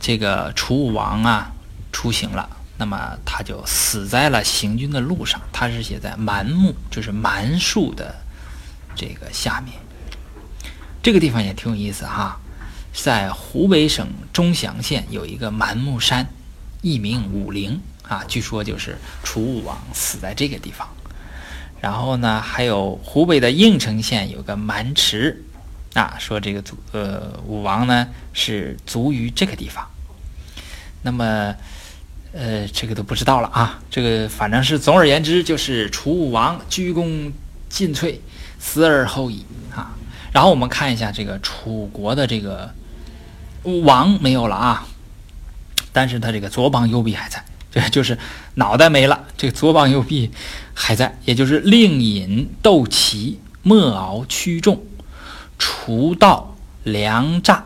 [0.00, 1.52] 这个楚武王啊，
[1.92, 2.48] 出行了，
[2.80, 5.38] 那么他就死在了行军的路上。
[5.52, 8.14] 他是写在蛮木，就是蛮树的
[8.96, 9.74] 这个下面。
[11.02, 12.40] 这个地方也挺有意思哈，
[12.94, 16.26] 在湖北省钟祥县有一个蛮木山，
[16.80, 17.78] 艺名武陵
[18.08, 20.88] 啊，据说就是楚武王死在这个地方。
[21.82, 25.44] 然后呢，还有湖北的应城县有个蛮池，
[25.92, 29.86] 啊，说这个祖呃武王呢是卒于这个地方。
[31.02, 31.54] 那么，
[32.32, 33.80] 呃，这个都不知道了啊。
[33.90, 37.32] 这个反正是总而言之，就是楚武王鞠躬
[37.68, 38.18] 尽瘁，
[38.58, 39.96] 死而后已啊。
[40.32, 42.72] 然后我们看一下这个楚国的这个
[43.84, 44.86] 王没有了啊，
[45.92, 47.44] 但是他这个左膀右臂还在。
[47.72, 48.18] 这就是
[48.54, 50.32] 脑袋没了，这个左膀右臂
[50.74, 54.82] 还在，也就是令尹、窦齐、莫敖、屈仲、
[55.56, 57.64] 除道、梁诈，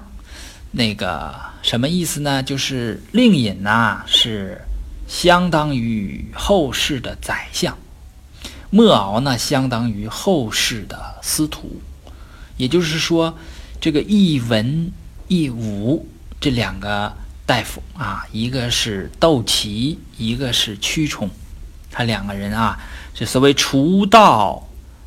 [0.73, 1.35] 那个
[1.65, 2.43] 什么意思呢？
[2.43, 4.61] 就是令尹呐是
[5.09, 7.79] 相当于后世的宰相，
[8.69, 11.81] 莫敖呢相当于后世的司徒，
[12.59, 13.39] 也就是说，
[13.81, 14.93] 这个一文
[15.27, 16.07] 一武
[16.39, 17.15] 这两个。
[17.47, 21.29] 大夫啊，一个是窦齐，一个是屈冲，
[21.91, 22.81] 他两个人啊，
[23.15, 24.67] 是所谓除道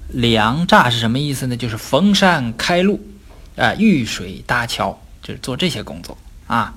[0.10, 1.58] 良诈是什么意思呢？
[1.58, 3.01] 就是逢山开路，
[3.55, 6.16] 啊，遇水搭桥，就是做这些工作
[6.48, 6.74] 啊。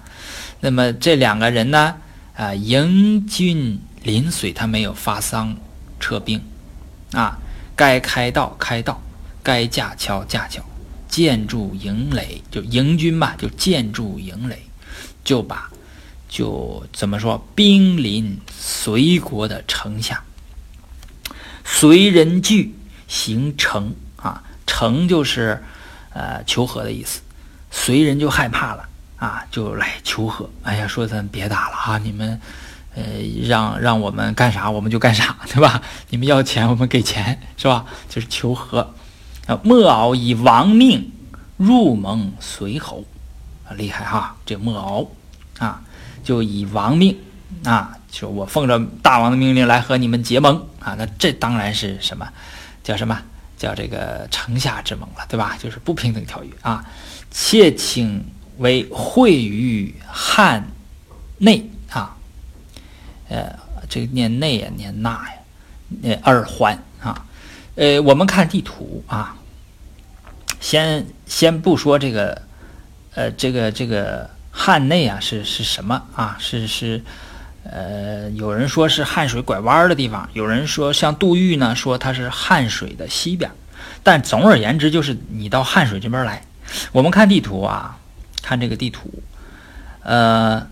[0.61, 1.97] 那么这两个人呢，
[2.37, 5.57] 啊，迎军临水，他没有发丧
[5.99, 6.43] 撤兵，
[7.13, 7.39] 啊，
[7.75, 9.01] 该开道开道，
[9.43, 10.63] 该架桥架桥，
[11.09, 14.67] 建筑营垒，就营军嘛，就建筑营垒。
[15.23, 15.71] 就把，
[16.31, 17.47] 就怎么说？
[17.55, 20.25] 兵临隋国的城下，
[21.63, 22.75] 隋人惧，
[23.07, 25.63] 行城啊，城就是
[26.15, 27.21] 呃求和的意思。
[27.71, 28.89] 隋人就害怕了
[29.21, 30.51] 啊，就来求和。
[30.65, 32.41] 哎呀，说咱别打了哈，你们
[32.97, 33.03] 呃
[33.47, 35.81] 让让我们干啥我们就干啥，对吧？
[36.09, 37.85] 你们要钱我们给钱，是吧？
[38.09, 38.93] 就是求和。
[39.47, 41.13] 啊，莫敖以亡命
[41.57, 43.05] 入盟随侯。
[43.69, 45.09] 啊厉害哈，这莫敖
[45.59, 45.81] 啊，
[46.25, 47.17] 就以王命
[47.65, 52.27] 啊，就我奉着大王的命令来和你们结盟啊，那这当然是什么，
[52.83, 53.21] 叫什么
[53.57, 55.57] 叫这个城下之盟了，对吧？
[55.61, 56.85] 就是不平等条约啊。
[57.31, 58.25] 且请
[58.61, 60.65] 为会于汉
[61.37, 62.17] 内啊，
[63.29, 63.59] 呃，
[63.89, 65.35] 这个念内呀，念那呀，
[66.05, 67.27] 呃，二环啊，
[67.75, 69.37] 呃，我们看地图啊，
[70.61, 72.43] 先先不说这个。
[73.13, 76.37] 呃，这个这个汉内啊，是是什么啊？
[76.39, 77.03] 是是，
[77.65, 83.51] 呃，有人说是汉水拐弯的地方，有人说像杜预呢，说它是汉水的西边。
[84.05, 86.41] 但总而言之，就是你到汉水这边来。
[86.93, 87.99] 我们看地图啊，
[88.43, 89.11] 看这个地图，
[90.03, 90.67] 呃，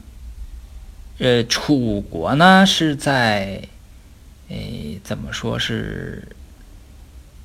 [1.19, 3.63] 呃，楚国呢是在，
[4.49, 4.57] 呃，
[5.05, 6.27] 怎么说是，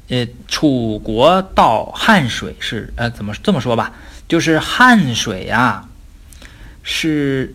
[0.09, 3.93] 呃，楚国到汉水是，呃，怎么这么说吧？
[4.28, 5.89] 就是汉水呀，
[6.82, 7.53] 是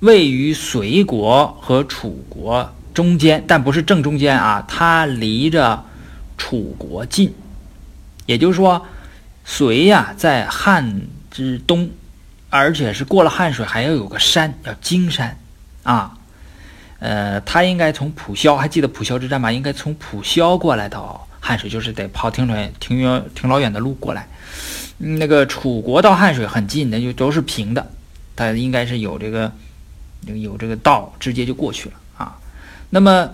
[0.00, 4.64] 位于隋国和楚国中间，但不是正中间啊。
[4.66, 5.84] 它离着
[6.36, 7.32] 楚国近，
[8.26, 8.84] 也就是说，
[9.44, 11.02] 隋呀在汉
[11.32, 11.90] 之东，
[12.50, 15.36] 而且是过了汉水还要有个山，叫荆山
[15.82, 16.16] 啊。
[17.00, 19.50] 呃，他应该从蒲萧，还记得蒲萧之战吧？
[19.50, 24.28] 应该从蒲萧过来到汉水，就是得跑挺远、挺远、挺老远的路过来。
[24.98, 27.90] 那个楚国到汉水很近的，就都是平的，
[28.36, 29.50] 他应该是有这个
[30.26, 32.38] 有这个道，直接就过去了啊。
[32.90, 33.28] 那么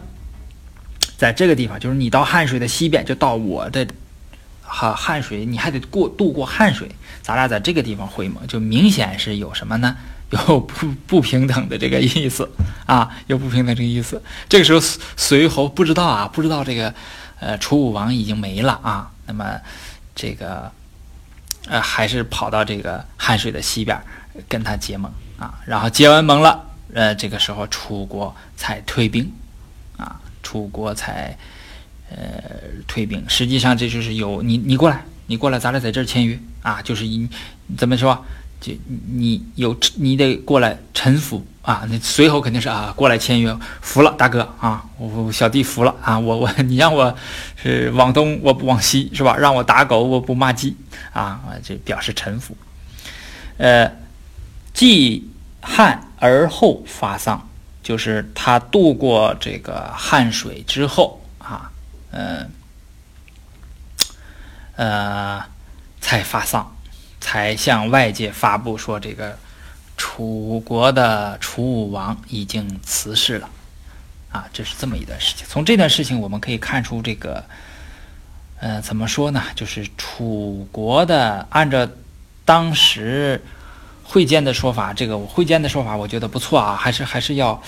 [1.18, 3.86] 在这个地方，就是你到汉水的西边，就到我的
[4.68, 6.88] 哈汉水，你还得过渡过汉水，
[7.22, 9.96] 咱俩在这个地方会盟，就明显是有什么呢？
[10.30, 12.50] 有不不平等的这个意思
[12.86, 14.22] 啊，有不平等这个意思。
[14.48, 14.80] 这个时候
[15.16, 16.94] 随侯不知道啊，不知道这个
[17.40, 19.10] 呃楚武王已经没了啊。
[19.26, 19.58] 那么
[20.14, 20.70] 这个。
[21.70, 24.00] 呃，还是跑到这个汉水的西边
[24.48, 26.64] 跟他结盟啊，然后结完盟了，
[26.94, 29.30] 呃，这个时候楚国才退兵，
[29.98, 31.36] 啊，楚国才
[32.10, 32.42] 呃
[32.86, 33.24] 退兵。
[33.28, 37.28] 实际上这就是有你，你过来，你过来，咱俩在这儿签约啊，就是一
[37.76, 38.24] 怎么说？
[38.60, 38.72] 就
[39.12, 47.16] 你有你得过来臣服啊，那随后肯定是啊过来签约，服了大哥啊，我小弟服了啊，我我你让我
[47.54, 49.36] 是往东我不往西是吧？
[49.36, 50.76] 让我打狗我不骂鸡
[51.12, 52.56] 啊，这表示臣服。
[53.58, 53.88] 呃，
[54.74, 55.30] 继
[55.60, 57.48] 汉而后发丧，
[57.80, 61.20] 就是他渡过这个汉水之后
[62.10, 62.50] 啊，嗯
[64.76, 65.44] 呃
[66.00, 66.74] 才发丧。
[67.20, 69.36] 才向外界发布说，这个
[69.96, 73.50] 楚国的楚武王已经辞世了，
[74.30, 75.44] 啊，这是这么一段事情。
[75.48, 77.44] 从这段事情我们可以看出，这个，
[78.60, 79.42] 呃，怎么说呢？
[79.56, 81.86] 就是楚国的按照
[82.44, 83.42] 当时
[84.04, 87.60] 会见的说法，这个会见的说法，我觉得不错啊，还是还是要，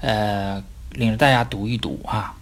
[0.00, 2.34] 呃，领着大家读一读啊，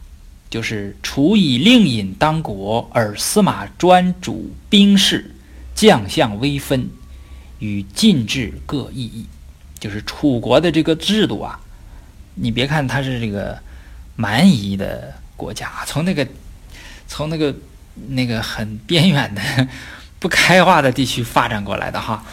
[0.54, 5.34] 就是楚以令尹当国，而司马专主兵事，
[5.74, 6.88] 将相微分，
[7.58, 9.26] 与晋制各异义。
[9.80, 11.58] 就是楚国的这个制度啊，
[12.36, 13.58] 你别看它是这个
[14.14, 16.24] 蛮夷的国家，从那个
[17.08, 17.52] 从那个
[18.10, 19.42] 那个很边远的
[20.20, 22.24] 不开化的地区发展过来的哈，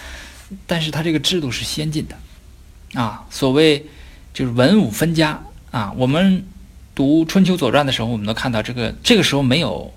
[0.67, 3.25] 但是它这个制度是先进的啊。
[3.31, 3.83] 所谓
[4.31, 5.41] 就是文武分家
[5.71, 5.91] 啊。
[5.97, 6.45] 我们
[6.93, 9.93] 读春秋左传的时候，我们都看到这个这个时候没有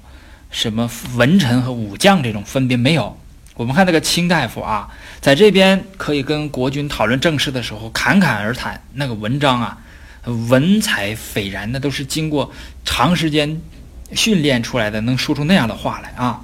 [0.50, 3.18] 什么文臣和武将这种分别，没有。
[3.56, 4.88] 我们看那个卿大夫啊，
[5.20, 9.78] 在这边可以跟国君讨论政事的时候侃侃而谈，那个文章啊，
[10.48, 12.52] 文采斐然，那都是经过
[12.84, 13.60] 长时间
[14.12, 16.40] 训练出来的，能说出那样的话来啊，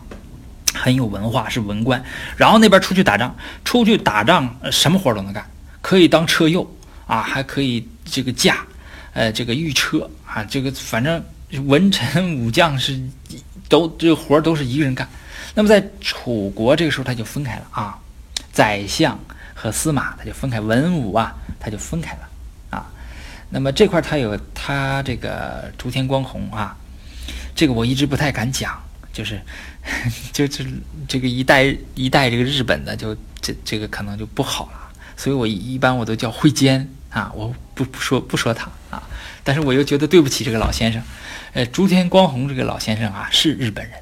[0.72, 2.00] 很有文化，是文官。
[2.36, 3.34] 然后那边出去打仗，
[3.64, 5.44] 出去打仗什么活都能干，
[5.80, 6.72] 可以当车右
[7.08, 8.64] 啊，还可以这个驾，
[9.12, 11.22] 呃，这个御车啊，这个反正
[11.66, 13.00] 文臣 武将是
[13.68, 15.08] 都这个活都是一个人干。
[15.54, 17.98] 那么在楚国这个时候，他就分开了啊，
[18.52, 19.18] 宰相
[19.54, 22.28] 和司马他就分开，文武啊他就分开了
[22.70, 22.86] 啊。
[23.48, 26.76] 那么这块他有他这个朱天光弘啊，
[27.54, 28.80] 这个我一直不太敢讲，
[29.12, 29.40] 就是
[30.32, 30.64] 就是
[31.08, 39.02] 这个一代一代这个日本的就这这个可能就不好了，所以我一般我都叫会监啊，我不不说不说他啊，
[39.44, 41.02] 但是我又觉得对不起这个老先生，
[41.52, 43.94] 呃，朱天光弘这个老先生啊是日本人。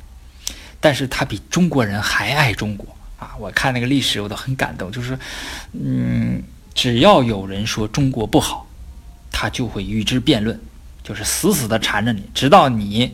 [0.81, 2.87] 但是他比中国人还爱中国
[3.19, 3.35] 啊！
[3.41, 4.93] 我看那个历史，我都很感动。
[4.93, 5.19] 就是，
[5.73, 6.41] 嗯，
[6.73, 8.65] 只要有人说中国不好，
[9.33, 10.57] 他就会与之辩论，
[11.03, 13.13] 就是死死的缠着你，直到你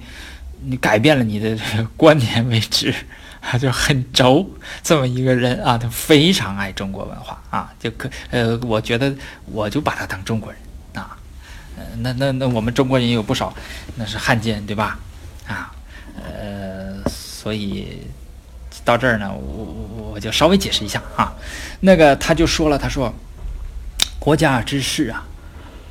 [0.66, 1.56] 你改变了你的
[1.96, 2.94] 观点为止。
[3.46, 4.48] 他就很轴
[4.82, 9.14] 这么一个人啊，他非常爱中国文化啊，就可呃，我觉得
[9.44, 10.60] 我就把他当中国人
[10.94, 11.16] 啊。
[11.76, 13.54] 呃，那那那我们中国人有不少，
[13.96, 14.98] 那是汉奸对吧？
[15.46, 15.70] 啊，
[16.16, 17.02] 呃。
[17.06, 17.98] 所以
[18.86, 21.30] 到这儿呢，我我我就稍微解释一下啊。
[21.80, 23.14] 那个他就说了，他说
[24.18, 25.26] ：“国家之事啊，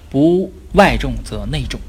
[0.10, 1.80] 不外重则内重。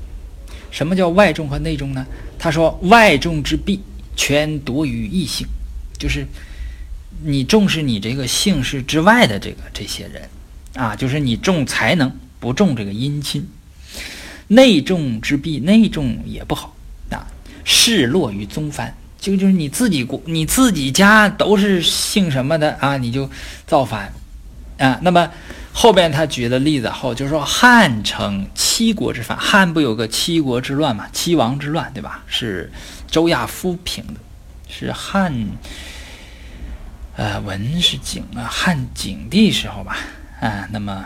[0.70, 2.04] 什么叫外重和内重呢？
[2.38, 3.80] 他说：外重之弊，
[4.14, 5.46] 全夺于异性，
[5.98, 6.26] 就是
[7.22, 10.28] 你重视你这个姓氏之外的这个这些人
[10.74, 13.48] 啊，就是你重才能，不重这个姻亲。
[14.48, 16.76] 内重之弊，内重也不好
[17.10, 17.26] 啊，
[17.64, 22.98] 事落于宗藩。”就就是你自己国，你自己家都是姓什么的啊？
[22.98, 23.30] 你就
[23.66, 24.12] 造反
[24.76, 25.00] 啊？
[25.00, 25.30] 那么
[25.72, 31.06] 后边他举的例子后，就是说汉成七国之反，汉不有个七国之乱嘛？
[31.10, 32.22] 七王之乱，对吧？
[32.26, 32.70] 是
[33.10, 34.20] 周亚夫平的，
[34.68, 35.32] 是汉
[37.16, 39.96] 呃文是景啊，汉景帝时候吧？
[40.40, 41.04] 啊，那么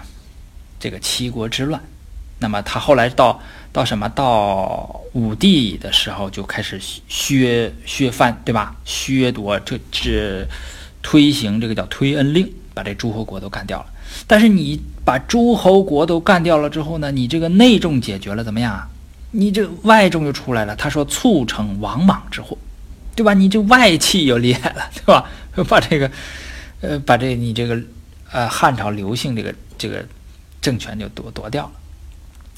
[0.80, 1.80] 这个七国之乱，
[2.38, 3.40] 那么他后来到。
[3.70, 4.08] 到什么？
[4.08, 8.74] 到武帝的时候就开始削削藩，对吧？
[8.86, 10.44] 削夺这这
[11.02, 13.86] 推行这个叫推恩令，把这诸侯国都干掉了。
[14.26, 17.12] 但是你把诸侯国都干掉了之后呢？
[17.12, 18.88] 你这个内政解决了怎么样啊？
[19.32, 20.74] 你这外政就出来了。
[20.74, 22.56] 他说促成王莽之祸，
[23.18, 23.34] 对吧？
[23.34, 25.28] 你这外戚又厉害了，对吧？
[25.68, 26.08] 把这个
[26.80, 27.76] 呃，把这你这个
[28.30, 30.04] 呃汉朝刘姓这个这个
[30.60, 31.72] 政权就夺夺掉了。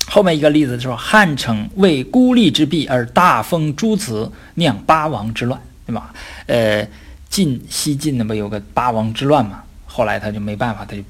[0.06, 6.12] 后面一个例子是说，汉城为孤立之弊而大封诸子，酿八王之乱，对吧？
[6.46, 6.86] 呃，
[7.30, 9.62] 晋西晋那不有个八王之乱嘛？
[9.86, 11.02] 后来他就没办法，他就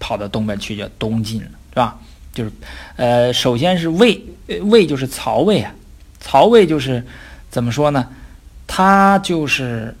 [0.00, 1.98] 跑到东边去，叫东晋了，是吧？
[2.32, 2.50] 就是，
[2.96, 4.24] 呃，首先是魏，
[4.62, 5.70] 魏就是曹魏啊，
[6.20, 7.04] 曹魏就是
[7.50, 8.08] 怎么说呢？
[8.66, 9.94] 他就是，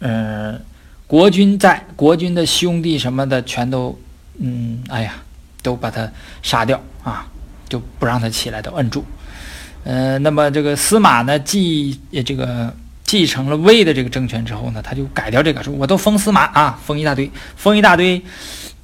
[0.00, 0.60] 嗯，
[1.06, 3.98] 国君在，国君的兄弟什么的全都，
[4.38, 5.14] 嗯，哎呀，
[5.62, 6.10] 都把他
[6.42, 7.26] 杀掉啊。
[7.66, 9.02] 就不让他起来，都摁住。
[9.84, 12.72] 呃，那么这个司马呢，继这个
[13.04, 18.22] 继承了魏的这个政权之后呢，他就改掉这个，说我都封司马啊，封一大堆，封一大堆。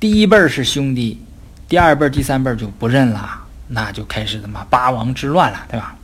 [0.01, 1.23] 第一辈是兄弟，
[1.69, 5.95] 第二辈、第三辈就不认了，那就开始他妈八王之乱了，对吧？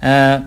[0.00, 0.44] 呃，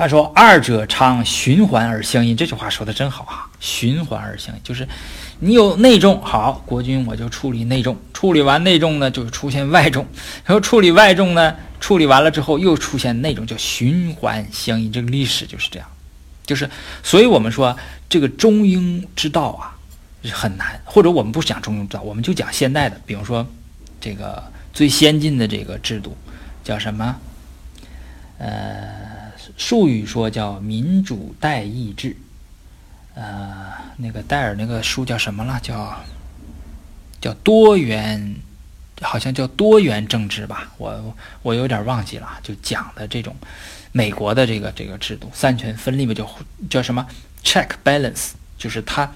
[0.00, 4.88] 他说二者常循环而相应，这句话说的真好啊，循环而相应，就是。
[5.42, 10.06] 你有内重好，国君我就处理内重，处理完内重呢，就出现外重，
[10.44, 14.92] 然后处理外重呢，处理完了之后又出现内重，叫循环相应。
[14.92, 15.88] 这个历史就是这样，
[16.44, 16.68] 就是
[17.02, 17.74] 所以我们说
[18.06, 19.72] 这个中庸之道啊
[20.22, 23.46] 是很难，或者我们不讲中庸之道，我们就讲现代的，比如说
[23.98, 24.44] 这个
[24.74, 26.14] 最先进的这个制度
[26.62, 27.16] 叫什么？
[28.36, 28.99] 呃，
[29.60, 32.16] 术语说叫民主代议制。
[33.14, 35.60] 呃，那个戴尔那个书叫什么了？
[35.60, 36.02] 叫
[37.20, 38.36] 叫多元
[39.02, 43.36] 好像叫多元政治吧，我我有点忘记了，就讲的这种
[43.92, 46.26] 美国的这个这个制度，三权分立嘛，叫
[46.70, 47.06] 叫什么
[47.44, 49.12] check balance，就是他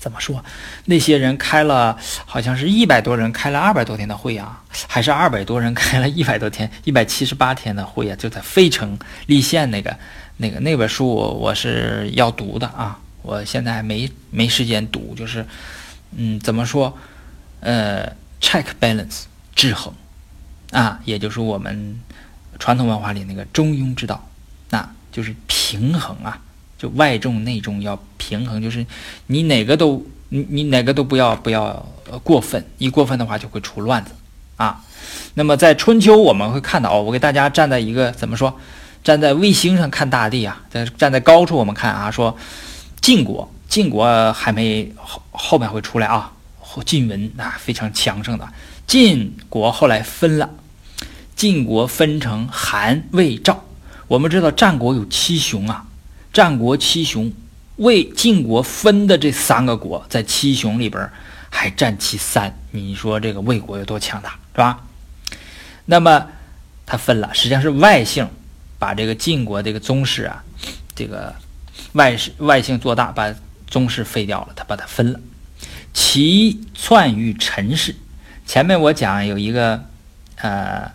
[0.00, 0.44] 怎么说？
[0.86, 1.96] 那些人开了
[2.26, 8.16] 好像是一百多人开了二百多天的会啊，还是二百多人开了一百多天一百七十八天的会啊？
[8.16, 9.96] 就在费城立宪那个
[10.38, 15.46] 那个那本书，我我是要读的啊，我现在还没没时间读，就是
[16.16, 16.98] 嗯，怎么说？
[17.60, 18.10] 呃。
[18.40, 19.24] check balance
[19.54, 19.92] 制衡，
[20.70, 22.00] 啊，也就是我们
[22.58, 24.30] 传统文化里那个中庸之道，
[24.70, 26.40] 那就是平衡啊，
[26.80, 28.86] 就外重内重要平衡，就是
[29.26, 31.86] 你哪个都你你哪个都不要不要
[32.24, 34.12] 过分，一过分的话就会出乱子
[34.56, 34.82] 啊。
[35.34, 38.58] 那么在春秋我们会看到，我给大家站在一个怎么说，
[39.04, 42.34] 站在卫星上看大地啊，在站在高处我们看啊，说
[43.02, 46.32] 晋国晋国还没后后面会出来啊。
[46.86, 48.48] 晋文啊，非常强盛的
[48.86, 50.48] 晋国后来分了，
[51.34, 53.64] 晋国分成韩、魏、赵。
[54.06, 55.84] 我们知道战国有七雄啊，
[56.32, 57.32] 战国七雄，
[57.76, 61.10] 魏晋国分的这三个国在七雄里边
[61.48, 62.56] 还占其三。
[62.70, 64.84] 你说这个魏国有多强大，是吧？
[65.86, 66.28] 那么
[66.86, 68.28] 他分了，实际上是外姓
[68.78, 70.44] 把这个晋国这个宗室啊，
[70.94, 71.34] 这个
[71.92, 73.34] 外氏外姓做大，把
[73.66, 75.20] 宗室废掉了，他把它分了。
[75.92, 77.96] 齐篡于陈氏，
[78.46, 79.84] 前面我讲有一个，
[80.36, 80.88] 呃，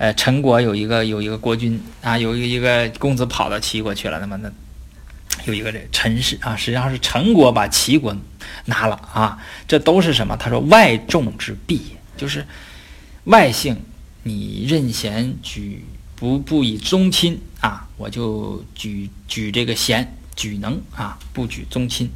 [0.00, 4.50] 呃，陈国有一个有一个国君啊，有一个一个公子跑到齐国去了，那么那
[5.44, 8.16] 有一个这陈氏啊，实际上是陈国把齐国
[8.64, 9.38] 拿了啊，
[9.68, 10.34] 这都是什么？
[10.38, 11.82] 他说外重之弊，
[12.16, 12.46] 就是
[13.24, 13.78] 外姓
[14.22, 15.84] 你任贤举
[16.16, 22.10] 不不以宗亲啊，我就举举这个贤举能啊，不举宗亲。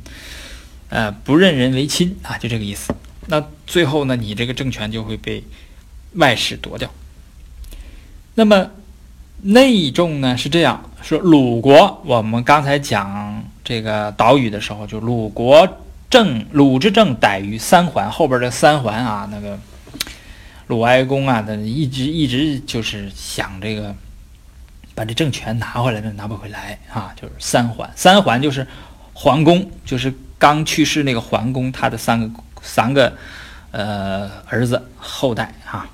[0.89, 2.95] 呃，不认人为亲啊，就这个意思。
[3.27, 5.45] 那最后呢，你这个政权就会被
[6.15, 6.91] 外氏夺掉。
[8.35, 8.71] 那么
[9.43, 15.69] 内重呢是这样说：鲁国，我们刚才讲这个岛屿的时候，就鲁国
[16.11, 19.59] 政鲁之政逮于三环后边的三环啊，那个
[20.67, 23.95] 鲁哀公啊，他一直一直就是想这个
[24.95, 28.67] 把这政权拿回来，但拿不回来啊，就是三环，三环就是
[29.13, 30.13] 桓公，就是。
[30.37, 32.29] 刚去世那个桓公，他的三个
[32.61, 33.11] 三个
[33.71, 35.89] 呃儿子后代啊，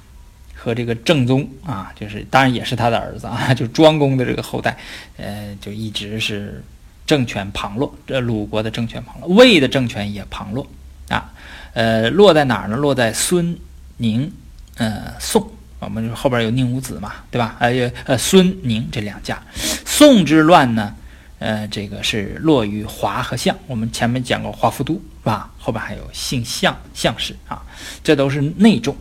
[0.63, 4.77] 和这个正宗啊，就是当然也是他的儿子啊， 就庄公的这个后代，
[5.17, 6.63] 呃，就一直是
[7.07, 10.67] 政权旁落，这鲁国的政权旁落，魏的政权也旁落
[11.09, 11.33] 啊，
[11.73, 12.77] 呃，落在哪儿呢？
[12.77, 13.57] 落在孙
[13.97, 14.31] 宁，
[14.77, 17.57] 呃，宋，我们后边有宁武子嘛，对吧？
[17.59, 19.43] 还有呃孙宁这两家，
[19.87, 20.95] 宋之乱呢？
[21.39, 23.57] 呃，这个是落于华和相。
[23.67, 25.51] 我们前面讲过华夫都，是吧？
[25.59, 27.63] 后边还有姓相相氏啊，
[28.05, 28.95] 这都是内重。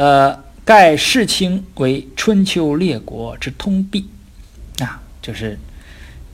[0.00, 4.08] 呃，盖世卿为春秋列国之通病
[4.78, 5.58] 啊，就是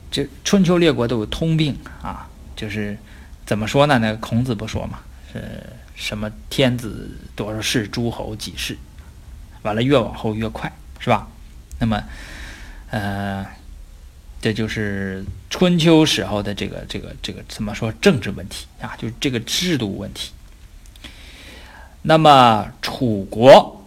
[0.09, 2.97] 这春秋列国都有通病啊，就是
[3.45, 3.99] 怎么说呢？
[3.99, 4.99] 那孔子不说嘛，
[5.33, 5.43] 是
[5.95, 8.77] 什么天子多少世，诸侯几世，
[9.63, 11.27] 完了越往后越快，是吧？
[11.77, 12.01] 那么，
[12.91, 13.45] 呃。
[14.39, 18.95] 这就是春秋时候的这个这个这个怎么说政治问题啊？
[18.95, 20.31] 就是这个制度问题。
[22.09, 23.85] 那么楚国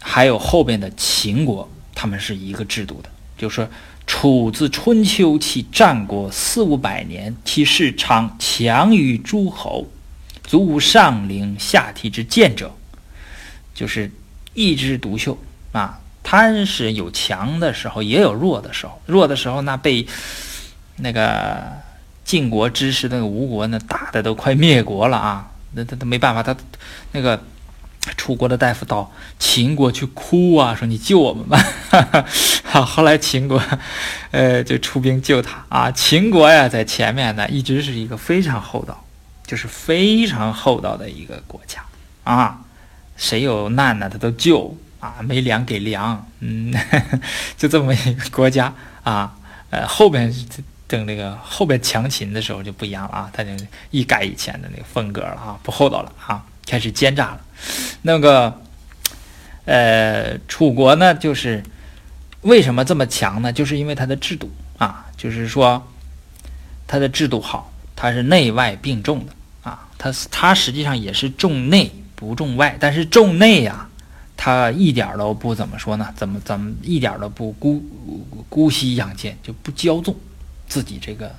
[0.00, 3.68] 还有后边的秦国，他们是一个制度的，就是说
[4.08, 9.86] 楚自春秋起战国四五百年，其世昌强于诸侯，
[10.42, 12.74] 足无上陵下体之见者，
[13.72, 14.10] 就是
[14.54, 15.38] 一枝独秀
[15.70, 16.00] 啊。
[16.24, 19.00] 他是有强的时候，也有弱的时候。
[19.06, 20.04] 弱的时候，那被
[20.96, 21.62] 那个
[22.24, 25.52] 晋国支持那个吴国呢打的都快灭国了啊！
[25.76, 26.56] 那他他没办法，他
[27.12, 27.40] 那个
[28.16, 31.62] 楚国的大夫到秦国去哭啊，说你救我们吧。
[32.64, 33.62] 好，后来秦国
[34.32, 35.90] 呃就出兵救他啊。
[35.90, 39.04] 秦国呀，在前面呢一直是一个非常厚道，
[39.46, 41.80] 就是非常厚道的一个国家
[42.24, 42.58] 啊。
[43.16, 44.76] 谁有难呢，他都救。
[44.98, 46.74] 啊，没粮给粮，嗯，
[47.56, 48.72] 就这么一个国家
[49.04, 49.36] 啊，
[49.68, 50.34] 呃，后边
[50.88, 53.50] 等那个后边强秦的时候就不一样了啊，他就
[53.90, 57.40] 一改以前的那个风格了啊，不厚道了啊，开始奸诈了。
[58.02, 58.60] 那个，
[59.64, 61.62] 呃，楚国呢，就是
[62.42, 63.52] 为什么这么强呢？
[63.52, 65.86] 就是因为它的制度啊，就是说
[66.86, 69.32] 它的制度好，它是内外并重的
[69.62, 73.88] 啊，它它实际上也是重内不重外，但是重内呀。
[74.38, 76.12] 他一点都不怎么说呢？
[76.14, 77.82] 怎么怎么一点都不姑
[78.50, 80.14] 姑息养奸，就不骄纵
[80.66, 81.34] 自己这个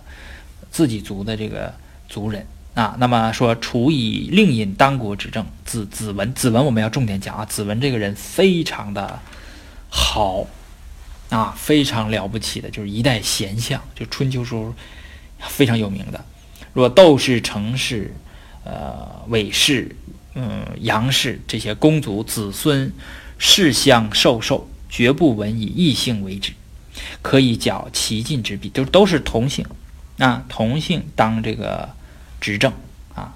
[0.71, 1.73] 自己族的这个
[2.07, 2.95] 族人啊。
[2.99, 7.45] 那么说，楚以令尹当国执政，子子文，子文我们要重点讲啊。
[7.45, 9.19] 子文这个人非常的
[9.89, 10.47] 好
[11.29, 14.73] 啊，非常了不起的，就是一代贤相，就春秋时候
[15.39, 16.23] 非常有名的。
[16.73, 18.13] 若窦氏、成氏、
[18.63, 19.95] 呃韦氏、
[20.35, 22.93] 嗯杨氏这些公族子孙
[23.37, 26.53] 世相授受，绝不闻以异姓为之，
[27.21, 29.65] 可以叫其晋之弊，就都是同姓
[30.17, 31.89] 啊，同姓当这个
[32.39, 32.71] 执政
[33.15, 33.35] 啊。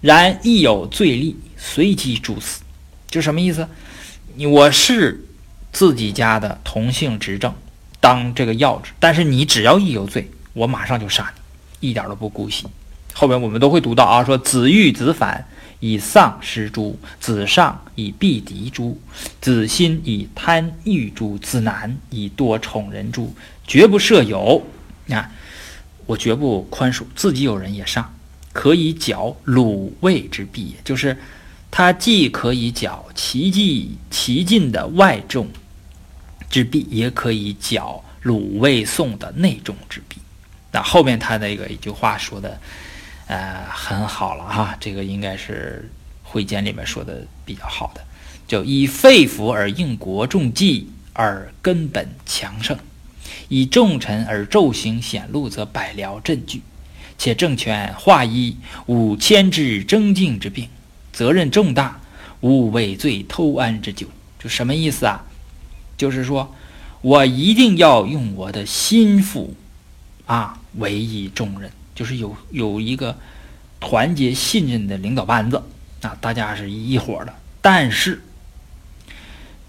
[0.00, 2.62] 然亦有罪例，随即诛死。
[3.08, 3.68] 就什么意思？
[4.36, 5.24] 你我是
[5.72, 7.52] 自己家的同姓执政，
[8.00, 11.32] 当这个要职，但是你只要一有罪，我马上就杀
[11.80, 12.66] 你，一点都不姑息。
[13.12, 15.44] 后面我们都会读到啊，说子欲子反
[15.80, 19.00] 以丧失诸，子上以避敌诸，
[19.40, 23.34] 子心以贪欲诸，子难以多宠人诸，
[23.66, 24.62] 绝不赦有。
[25.08, 25.32] 啊，
[26.06, 28.14] 我绝不宽恕，自己有人也上，
[28.52, 31.16] 可以剿鲁卫之弊，就是
[31.70, 35.48] 他既可以剿其计其近的外众
[36.50, 40.18] 之弊，也可以剿鲁卫宋的内众之弊。
[40.70, 42.60] 那后面他那个一句话说的。
[43.30, 45.88] 呃，很好了哈，这个应该是
[46.24, 48.04] 会笺里面说的比较好的，
[48.48, 52.76] 就以肺腑而应国重计而根本强盛，
[53.48, 56.60] 以重臣而骤行显露，则百僚震惧，
[57.16, 58.56] 且政权化一，
[58.86, 60.68] 无牵制征竞之病，
[61.12, 62.00] 责任重大，
[62.40, 64.08] 无畏罪偷安之咎。
[64.40, 65.24] 就什么意思啊？
[65.96, 66.52] 就是说
[67.00, 69.54] 我一定要用我的心腹
[70.26, 71.70] 啊，委以重任。
[72.00, 73.18] 就是有有一个
[73.78, 75.62] 团结信任的领导班子
[76.00, 77.34] 啊，大家是一伙的。
[77.60, 78.22] 但是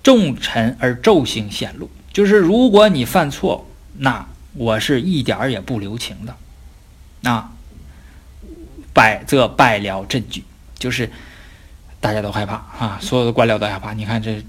[0.02, 3.68] 重臣而骤行显露，就是如果你犯错，
[3.98, 7.30] 那我是一点儿也不留情的。
[7.30, 7.52] 啊，
[8.94, 10.46] 百则百僚震惧，
[10.80, 11.12] 就是
[12.00, 13.92] 大家都害怕啊，所有的官僚都害怕。
[13.92, 14.42] 你看这，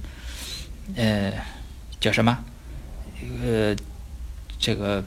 [0.94, 1.32] 呃，
[1.98, 2.38] 叫什么？
[3.44, 3.74] 呃，
[4.60, 5.04] 这个。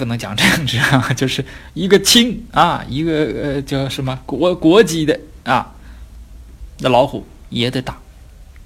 [0.00, 1.44] 不能讲政治啊， 就是
[1.74, 5.74] 一个亲啊，一个呃叫什么国国籍的啊，
[6.78, 7.98] 那老虎也得打，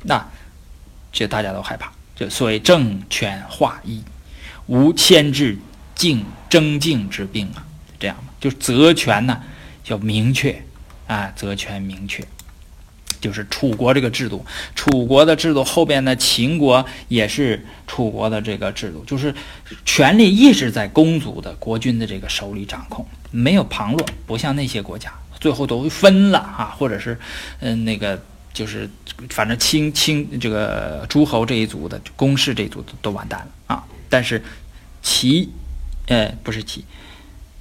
[0.04, 0.24] 那
[1.10, 4.00] 这大家都害怕，就所谓政权化一，
[4.66, 5.58] 无牵制
[5.96, 7.66] 竞争竞之病啊，
[7.98, 9.42] 这样嘛，就责权呢
[9.86, 10.62] 要明确
[11.08, 12.24] 啊，责权明确。
[13.24, 14.44] 就是楚国这个制度，
[14.74, 19.34] 楚国的制度后边呢，秦国也是楚国的这个制度，就是
[19.86, 25.10] 权力一直在公族的国君的这个手里掌控，没有旁落，不像那些国家
[25.40, 27.18] 最后都分了啊，或者是
[27.60, 28.22] 嗯那个
[28.52, 28.86] 就是
[29.30, 34.44] 反正清清这个诸侯这一族的公室这一族都都完蛋了啊，但是
[35.02, 35.48] 齐，
[36.08, 36.84] 呃不是齐，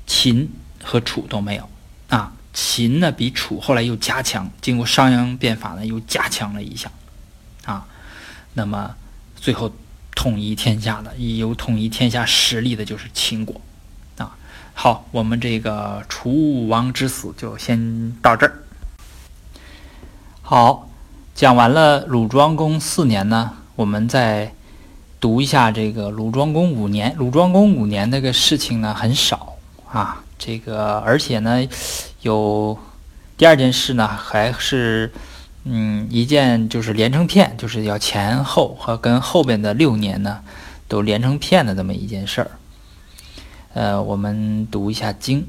[0.06, 0.52] 秦
[0.84, 1.70] 和楚都没有
[2.10, 2.34] 啊。
[2.54, 6.92] 秦呢比楚后来又加强，经过商鞅变法呢又加强了一下，
[7.66, 7.86] 啊，
[8.54, 8.96] 那么
[9.36, 9.72] 最后
[10.16, 13.60] 统一天下的有统一天下实力的就是秦国，
[14.18, 14.38] 啊，
[14.76, 18.54] 好，我们这个楚武王之死就先到这儿。
[20.44, 20.88] 好，
[21.34, 24.54] 讲完了鲁庄公四年呢，我们再
[25.20, 27.16] 读一下这个鲁庄公五年。
[27.18, 29.56] 鲁庄公五年那个事情呢很少
[29.90, 30.20] 啊。
[30.38, 31.66] 这个，而且呢，
[32.24, 32.78] 有
[33.38, 35.14] 第二件事呢，还是
[35.66, 40.42] 嗯一件就是连成片，就是要前后和跟后边的六年呢
[40.88, 42.52] 都连成片的这么一件事儿。
[43.74, 45.48] 呃，我们读一下经。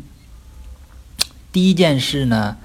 [1.53, 2.57] 第一件事呢，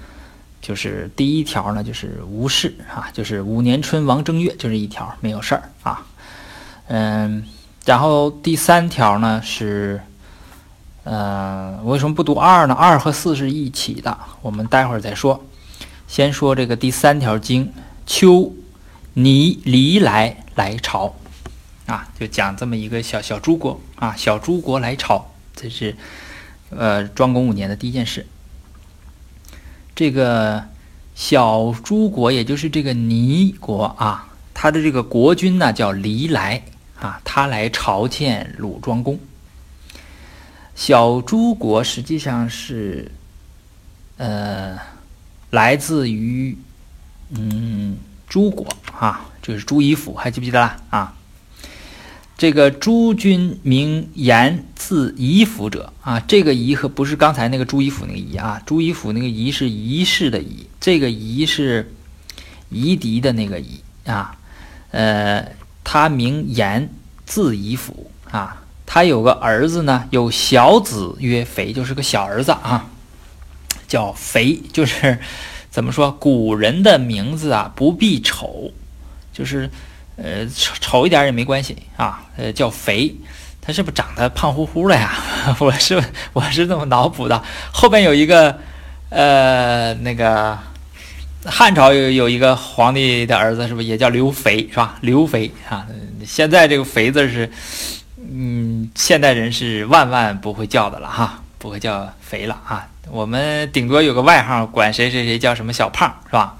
[0.60, 6.06] 就是第一条呢，就是无事啊，就是五年春王正月，就是一条没有事儿啊。
[6.88, 7.44] 嗯，
[7.86, 10.00] 然后第三条呢是。
[11.04, 12.74] 呃，为什么不读二呢？
[12.74, 15.44] 二和四是一起的，我们待会儿再说。
[16.06, 17.72] 先说这个第三条经：
[18.06, 18.52] 秋，
[19.14, 21.14] 泥离来来朝，
[21.86, 25.96] 啊，就讲这么一个小小诸国啊，小诸国来朝，这是
[26.68, 28.26] 呃庄公五年的第一件事。
[29.94, 30.64] 这个
[31.14, 36.62] 小诸国，也就是这个泥国啊，他的这个国君呢叫离来
[37.00, 39.18] 啊，他来朝见鲁庄公。
[40.80, 43.12] 小诸国实际上是，
[44.16, 44.78] 呃，
[45.50, 46.56] 来自于
[47.28, 48.66] 嗯诸国
[48.98, 50.80] 啊，就是朱夷府，还记不记得啦？
[50.88, 51.14] 啊，
[52.38, 61.92] 这个诸君名言，字夷府者啊，这个夷和不是刚才那个朱夷府那个夷啊，朱夷府那个夷是夷氏的夷，这个夷是
[62.70, 64.34] 夷狄的那个夷啊，
[64.92, 65.46] 呃，
[65.84, 66.88] 他名言，
[67.26, 68.59] 字夷府啊。
[68.92, 72.86] 他有个儿子呢，有小子曰肥，就是个小儿子啊，
[73.86, 75.16] 叫肥，就是
[75.70, 76.10] 怎么说？
[76.10, 78.72] 古人的名字啊，不必丑，
[79.32, 79.70] 就是
[80.16, 82.24] 呃丑丑一点也没关系啊。
[82.36, 83.14] 呃，叫肥，
[83.60, 85.12] 他是不是长得胖乎乎的呀？
[85.60, 87.40] 我是我是这么脑补的。
[87.70, 88.58] 后边有一个
[89.10, 90.58] 呃那个
[91.44, 94.98] 汉朝有有一个皇帝的儿子，是不是也叫刘肥是吧？
[95.00, 95.86] 刘肥啊，
[96.26, 97.48] 现在这个肥字是
[98.32, 102.88] 嗯，现代人是万万不会叫的了哈，不会叫肥了啊。
[103.10, 106.56] 我们顶多有个外号，管谁谁谁叫什么小胖，是吧？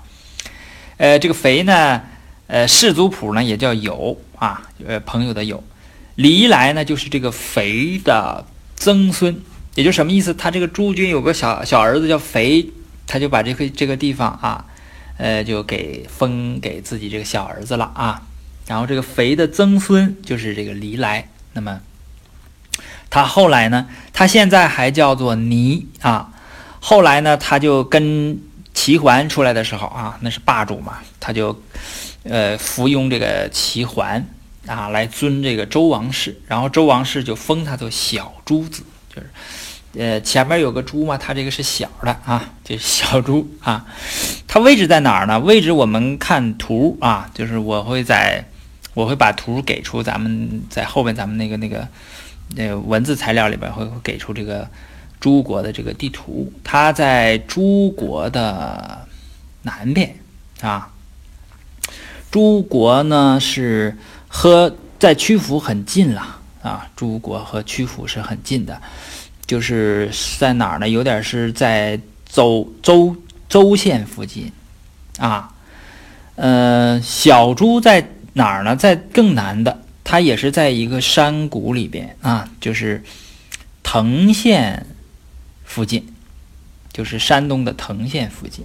[0.97, 2.03] 呃，这个肥呢，
[2.49, 5.63] 呃，氏族谱呢也叫友啊，呃，朋友的友。
[6.17, 8.45] 黎来呢，就是这个肥的
[8.75, 9.41] 曾孙，
[9.77, 10.35] 也就什么意思？
[10.35, 12.69] 他这个朱军有个小小儿子叫肥，
[13.07, 14.65] 他就把这个这个地方啊，
[15.19, 18.23] 呃，就给封给自己这个小儿子了啊。
[18.67, 21.81] 然后这个肥的曾孙就是这个黎来，那么
[23.09, 26.33] 他后来呢，他现在还叫做倪啊。
[26.83, 28.41] 后来呢，他就跟
[28.73, 31.61] 齐桓出来的时候啊，那是霸主嘛，他就，
[32.23, 34.27] 呃，服用这个齐桓
[34.67, 38.83] 啊，来尊这个周王室，然后周王室就封他做小朱子，
[39.15, 39.31] 就是，
[39.99, 43.85] 呃，前面有个朱嘛，他这个是小的啊，就是小朱啊，
[44.49, 45.39] 他位置在哪儿呢？
[45.41, 48.47] 位置我们看图啊，就是我会在，
[49.01, 51.89] 我会把图给出，咱们在后面咱们那个那个，
[52.57, 54.69] 那文字材料里边会会给出这个。
[55.21, 59.07] 诸国的这个地图，它在诸国的
[59.65, 60.17] 南边
[60.63, 60.91] 啊。
[62.31, 63.95] 诸国呢是
[64.29, 66.89] 和在曲阜很近了啊。
[66.97, 68.81] 诸国和曲阜是很近的，
[69.45, 70.89] 就是在哪儿呢？
[70.89, 73.15] 有点是在周周
[73.47, 74.51] 周县附近
[75.19, 75.53] 啊。
[76.37, 78.77] 呃，小朱在哪儿呢？
[78.77, 83.03] 在更南的，它也是在一个山谷里边啊，就是
[83.83, 84.87] 藤县。
[85.63, 86.05] 附近，
[86.93, 88.65] 就是山东的藤县附近，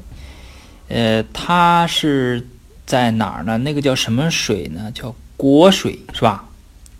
[0.87, 2.47] 呃，它是
[2.87, 3.59] 在哪儿呢？
[3.59, 4.91] 那个叫什么水呢？
[4.91, 6.49] 叫郭水是吧？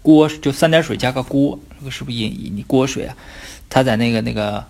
[0.03, 3.18] 郭就三点水加个郭，这个是不是引你郭水啊？
[3.68, 4.63] 它在那个那个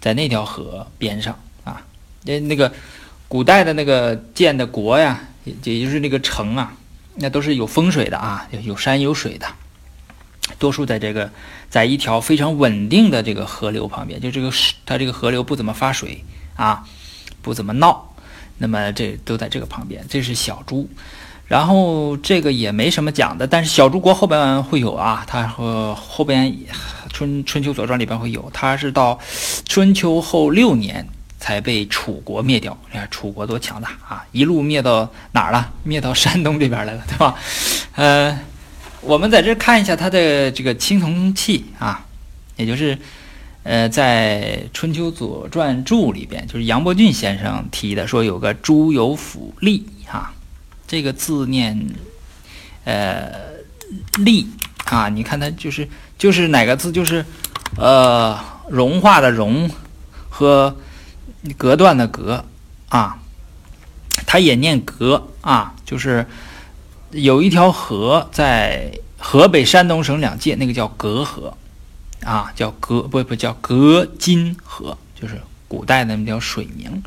[0.00, 1.80] 在那条河边上啊。
[2.24, 2.72] 那那个
[3.28, 6.76] 古代的那个建的国呀，也就是那个城啊，
[7.20, 9.46] 那都是有风水的啊，有山有水的。
[10.58, 11.30] 多数在这个，
[11.68, 14.50] 在一条非常稳定的这个河流旁边，就这个
[14.84, 16.24] 它这个河流不怎么发水
[16.56, 16.84] 啊，
[17.40, 18.14] 不怎么闹，
[18.58, 20.04] 那么这都在这个旁边。
[20.08, 20.88] 这是小朱，
[21.46, 26.56] 然后这个也没什么讲的，但是小朱国后边会有啊，它和后边
[27.12, 29.18] 春春秋左传里边会有，它是到
[29.68, 31.06] 春秋后六年
[31.40, 32.78] 才被楚国灭掉。
[32.92, 35.72] 你看楚国多强大啊，一路灭到哪儿了？
[35.82, 37.34] 灭到山东这边来了，对吧？
[37.96, 38.38] 呃。
[39.02, 42.04] 我们在这看一下他的这个青铜器啊，
[42.56, 42.98] 也就是，
[43.62, 50.34] 呃，在《春秋左传注》里边，就是杨伯峻先生提的，说有个朱由府立啊，
[50.86, 51.82] 这个字念，
[52.84, 53.32] 呃，
[54.18, 54.46] 立
[54.84, 55.88] 啊，你看它就是
[56.18, 57.24] 就是哪个字，就是
[57.78, 58.38] 呃，
[58.68, 59.70] 融化的融
[60.28, 60.76] 和
[61.56, 62.44] 隔断的隔
[62.88, 63.18] 啊，
[64.26, 66.26] 它也念隔啊，就是。
[67.12, 71.52] 有一条河在河北、山东省两界，那个叫隔河，
[72.22, 77.02] 啊，叫隔不不叫隔津河，就是古代的那条水名。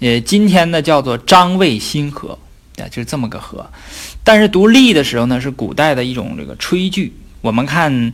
[0.00, 2.38] 呃，今天呢叫做张卫新河，
[2.76, 3.66] 啊，就是这么个河。
[4.22, 7.16] 但是读历的时候呢，是古代的一种这个炊具。
[7.40, 8.12] 我们看，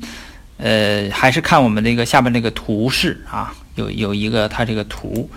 [0.58, 5.30] 呃，还是看我们这个下边这个图示啊，有有一个它这个图，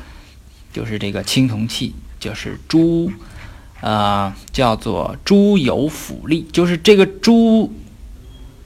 [0.73, 3.09] 就是这个青铜器，就是朱。
[3.83, 7.73] 呃，叫做朱由府立，就是这个朱，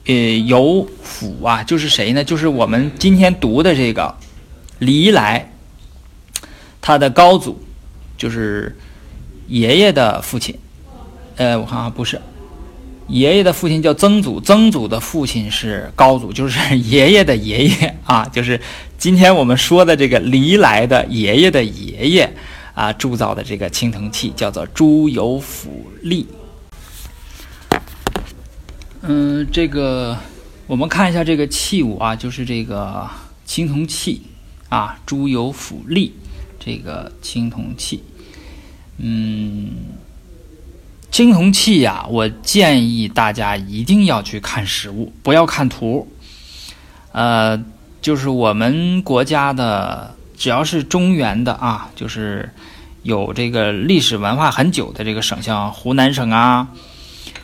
[0.04, 0.14] 呃，
[0.44, 2.22] 由府啊，就是谁呢？
[2.22, 4.14] 就是我们今天读的这个
[4.78, 5.50] 黎来，
[6.82, 7.58] 他的高祖，
[8.18, 8.76] 就是
[9.48, 10.54] 爷爷的父亲。
[11.36, 12.20] 呃，我看啊，不是，
[13.08, 18.60] 爷爷的父亲叫曾祖，曾祖的父亲是高祖，就是爷爷的爷爷啊，就是
[18.98, 22.32] 今天我们说的这个黎来的爷爷的爷爷。
[22.76, 26.26] 啊，铸造的这个青铜器叫做朱由府立。
[29.00, 30.14] 嗯，这个
[30.66, 33.08] 我们看一下这个器物啊，就是这个
[33.46, 34.20] 青铜器
[34.68, 36.12] 啊，朱由府立
[36.60, 38.02] 这个青铜器。
[38.98, 39.70] 嗯，
[41.10, 46.06] 青铜器呀，我建议大家一定要去看实物，不要看图。
[47.12, 47.56] 呃，
[48.06, 50.14] 就是我们国家的。
[50.38, 52.50] 只要是中原的啊，就是
[53.02, 56.68] 有这个历史文化很久的这个省，像湖南省啊、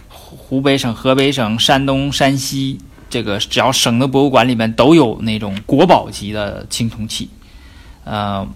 [0.09, 2.79] 湖北省、河北省、山东、山西，
[3.11, 7.31] 这个只要省的博物馆里面都有那种国宝级的青铜器。
[8.05, 8.47] 呃，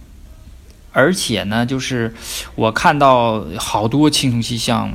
[0.93, 2.15] 而且呢，就是
[2.55, 4.93] 我看到好多青铜器，像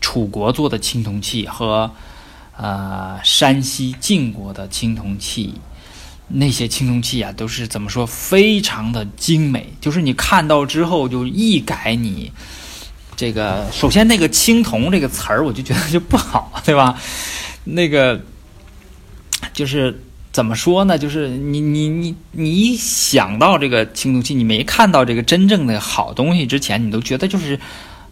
[0.00, 1.90] 楚国做的青铜器和
[2.56, 5.54] 呃山西晋国的青铜器，
[6.28, 9.72] 那些青铜器啊，都是怎么说，非常的精美。
[9.80, 12.30] 就是你看到之后，就一改你
[13.16, 16.98] 这个，首先那个青铜这个词儿，我就觉得就不好，对吧？
[17.64, 18.20] 那个
[19.52, 20.02] 就是。
[20.30, 20.96] 怎么说呢？
[20.96, 27.58] 就是你你你你一想到这个青铜器，你没看到这个真正的好东西之前，你都觉得就是，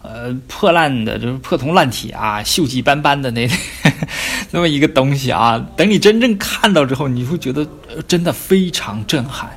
[0.07, 3.49] 呃，破烂的，就是破铜烂铁啊，锈迹斑斑的那
[4.53, 5.59] 那么一个东西啊。
[5.77, 7.67] 等你真正看到之后，你会觉得
[8.07, 9.51] 真的非常震撼。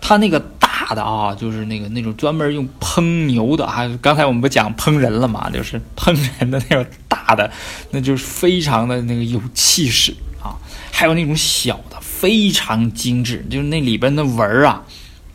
[0.00, 7.50] 它那个大的啊，就是那个那种专门用烹牛的啊，刚才我们不讲烹人了嘛，就是烹人的那种大的，
[7.90, 10.56] 那就是非常的那个有气势啊。
[10.90, 11.98] 还有那种小的。
[12.00, 14.82] 非常精致，就是那里边的纹儿啊，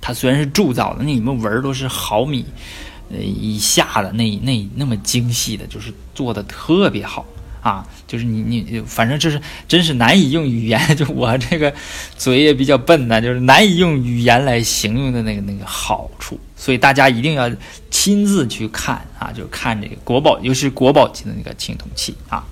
[0.02, 2.44] 它虽然是铸造的，那里面纹儿都是毫米
[3.12, 7.26] 呃以下的，那那那么精细的，就是做的特别好
[7.62, 7.86] 啊。
[8.08, 11.74] 就是你你反正就是真是难以用语言， 就我这个
[12.18, 16.40] 嘴也比较笨呢，就是难以用语言来形容的那个那个好处。
[16.56, 17.50] 所以大家一定要
[17.90, 22.44] 亲自去看啊，就看这个国宝，尤其是国宝级的那个青铜器啊。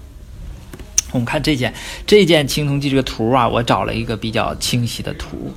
[1.11, 1.73] 我们看这件
[2.05, 5.53] 这件青铜器这个图啊，我找了一个比较清晰的图，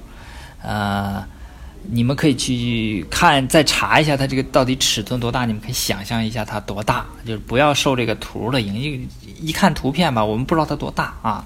[0.62, 1.24] 呃，
[1.88, 9.08] 你们可以去看，再查一下它这个到底尺寸多大，你们可以想象一下它多大，就是不要受这个图的影响。
[9.40, 11.44] 一看图片吧，我们不知道它多大啊。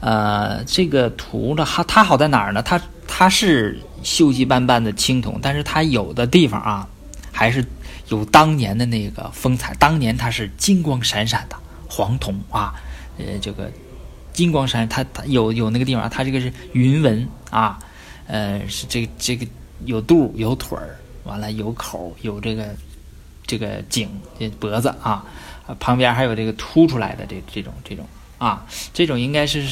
[0.00, 2.62] 呃，这个图呢，它它好在哪儿呢？
[2.62, 6.86] 它它是锈迹斑斑的青铜，但是它有的地方啊，
[7.32, 7.64] 还是
[8.08, 9.74] 有当年的那个风采。
[9.78, 11.56] 当年它是金光闪闪的
[11.88, 12.74] 黄铜啊。
[13.16, 13.72] 呃，这个
[14.34, 17.78] 金光闪，它它有有那个地方，它这个是云纹啊，
[18.26, 19.46] 呃，是这个这个
[19.84, 22.74] 有肚有腿儿，完了有口有这个
[23.46, 24.08] 这个颈
[24.58, 25.24] 脖子啊，
[25.78, 28.06] 旁边还有这个凸出来的这这种这种
[28.38, 29.62] 啊，这种应该是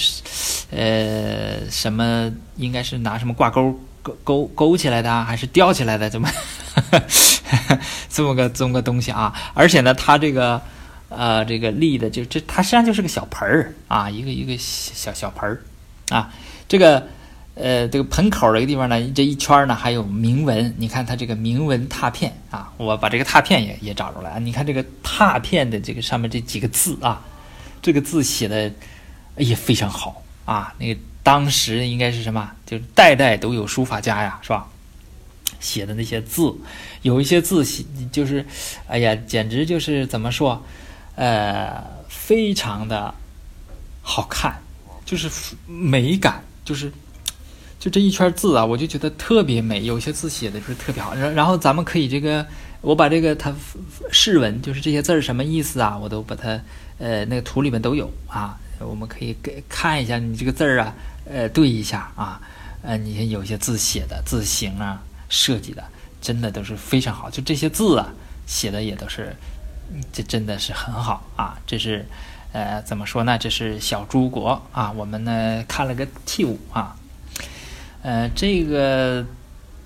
[0.71, 2.33] 呃什么？
[2.57, 6.11] 应该是拿什么挂钩勾勾勾起来的，还是吊起来的？
[6.11, 6.29] 怎么
[8.09, 9.33] 这么个这么个东西啊？
[9.55, 10.61] 而且呢，它这个。
[11.15, 15.61] 呃，这个立的就这，它实际上就是个小盆儿啊，一个一个小小盆儿
[16.09, 16.33] 啊。
[16.67, 17.07] 这个
[17.55, 20.75] 呃，这个盆口这个地方呢，这一圈呢还有铭文。
[20.79, 24.39] 你看它这个铭文拓片啊，我把这个拓片也也找出来啊。
[24.39, 27.23] 你看这个拓片的这个上面这几个字啊，
[27.83, 28.73] 这个字写的
[29.37, 30.75] 也非常好啊。
[30.79, 32.51] 那个当时应该是什么？
[32.65, 34.67] 就代代都有书法家呀，是吧？
[35.61, 36.53] 写的那些字，
[37.03, 38.45] 有一些字写就是，
[38.89, 40.65] 哎呀，简直就是怎么说？
[41.15, 43.15] 呃，非常的
[44.01, 44.61] 好看，
[45.05, 45.31] 就是
[45.67, 46.91] 美感，就是
[47.83, 49.83] 就这一圈字啊，我就觉得特别美。
[49.83, 52.47] 有些字写的就是特别好，然然后咱们可以这个，
[52.81, 53.53] 我把这个它
[54.13, 56.61] 释文，就是这些字儿什么意思啊，我都把它
[56.99, 60.95] 呃那个图里面都有啊，我们可以给看一下你这个字儿啊，
[61.29, 62.41] 呃对一下啊，
[62.83, 65.83] 呃你看有些字写的字形啊设计的
[66.21, 68.13] 真的都是非常好，就这些字啊
[68.47, 69.35] 写的也都是。
[70.11, 71.59] 这真的是很好啊！
[71.67, 72.07] 这是，
[72.53, 73.37] 呃，怎么说呢？
[73.37, 74.91] 这是小诸国啊。
[74.93, 76.97] 我们呢看了个器物啊，
[78.03, 79.25] 呃，这个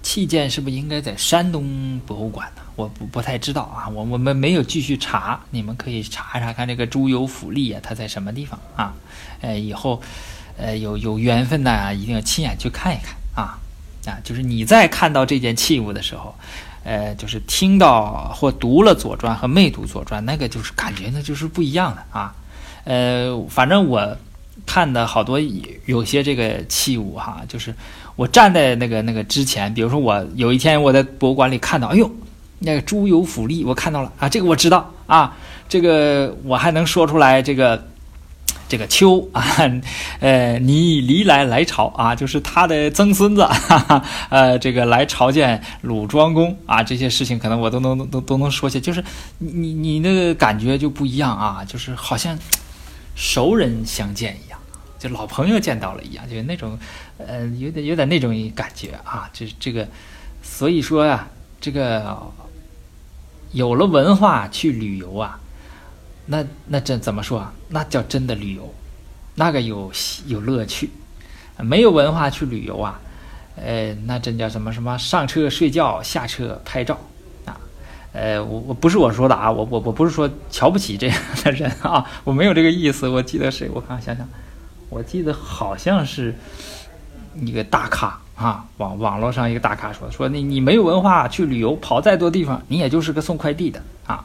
[0.02, 2.62] 器件是不是应该在山东博物馆呢？
[2.74, 3.88] 我不不太知道啊。
[3.88, 8.94] 我我们没有继续查，你们可以查一查看这个朱由府立啊，它在什么地方啊？
[9.40, 10.02] 呃，以后
[10.56, 13.58] 呃有有缘分呢，一定要亲眼去看一看啊
[14.06, 14.18] 啊！
[14.24, 16.34] 就是你在看到这件器物的时候。
[16.88, 22.32] 呃，就是听到或读了《左传》和没读《左传》，那个就是感觉那就是不一样的啊。
[22.84, 24.16] 呃，反正我
[24.64, 25.40] 看的好多
[25.86, 27.74] 有些这个器物哈，就是
[28.16, 32.10] 我站在那个那个之前，比如说我有一天我在博物馆里看到，哎呦，
[32.58, 35.36] 那个朱由府立，我看到了啊，这个我知道啊，
[35.68, 37.86] 这个我还能说出来这个。
[38.68, 39.40] 这个秋啊，
[40.18, 49.04] 呃，你离来来朝啊，就是他的曾孙子，哈哈，呃，这个来朝见鲁庄公啊，这些事情可能我都能都都能说起，就是
[49.38, 52.36] 你你你那个感觉就不一样啊，就是好像
[53.14, 54.58] 熟人相见一样，
[54.98, 56.76] 就老朋友见到了一样，就那种
[57.18, 59.86] 呃，有点有点那种感觉啊，这这个，
[60.42, 61.28] 所以说呀，
[61.60, 62.16] 这个
[63.52, 65.40] 有了文化去旅游啊。
[66.26, 67.52] 那那这怎么说啊？
[67.68, 68.74] 那叫真的旅游，
[69.36, 69.92] 那个有
[70.26, 70.90] 有乐趣。
[71.58, 73.00] 没有文化去旅游啊，
[73.56, 76.98] 呃，那真叫什么什么上车睡觉，下车拍照
[77.46, 77.56] 啊。
[78.12, 83.08] 呃，我我不是我说的啊，我我我不是说瞧不起这样的人啊，我没有这个意思。
[83.08, 83.70] 我记得谁？
[83.72, 84.28] 我看想想，
[84.90, 86.34] 我记得好像是
[87.40, 94.24] 一个大咖啊，网网络上一个大咖说说你你没有文化去旅游跑再多地方，你也就是个送快递的啊。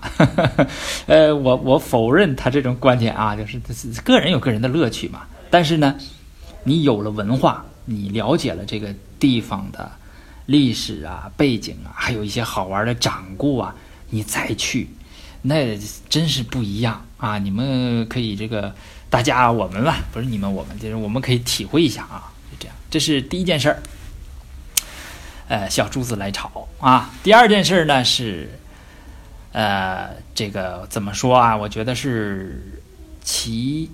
[1.08, 3.60] 呃，我我否认他这种观点啊，就是
[4.02, 5.22] 个人有个人的乐趣嘛。
[5.50, 5.96] 但是呢，
[6.64, 9.92] 你有了文化，你了解了这个地方的
[10.46, 13.76] 历史啊、背景啊，还有一些好玩的掌故啊，
[14.10, 14.90] 你再去，
[15.42, 15.78] 那
[16.10, 17.38] 真是不一样啊。
[17.38, 18.74] 你们可以这个
[19.10, 22.31] 大家我们吧，不是你们我们，就是我们可以体会一下啊。
[22.62, 23.82] 这样，这是第一件事儿。
[25.50, 27.10] 呃，小珠子来朝啊。
[27.24, 28.58] 第二件事呢是，
[29.52, 31.58] 呃，这个怎么说啊？
[31.58, 32.82] 我觉得是
[33.22, 33.92] 齐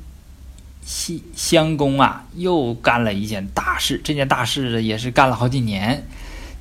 [0.84, 4.00] 西襄公啊，又干了一件大事。
[4.04, 6.06] 这件大事也是干了好几年。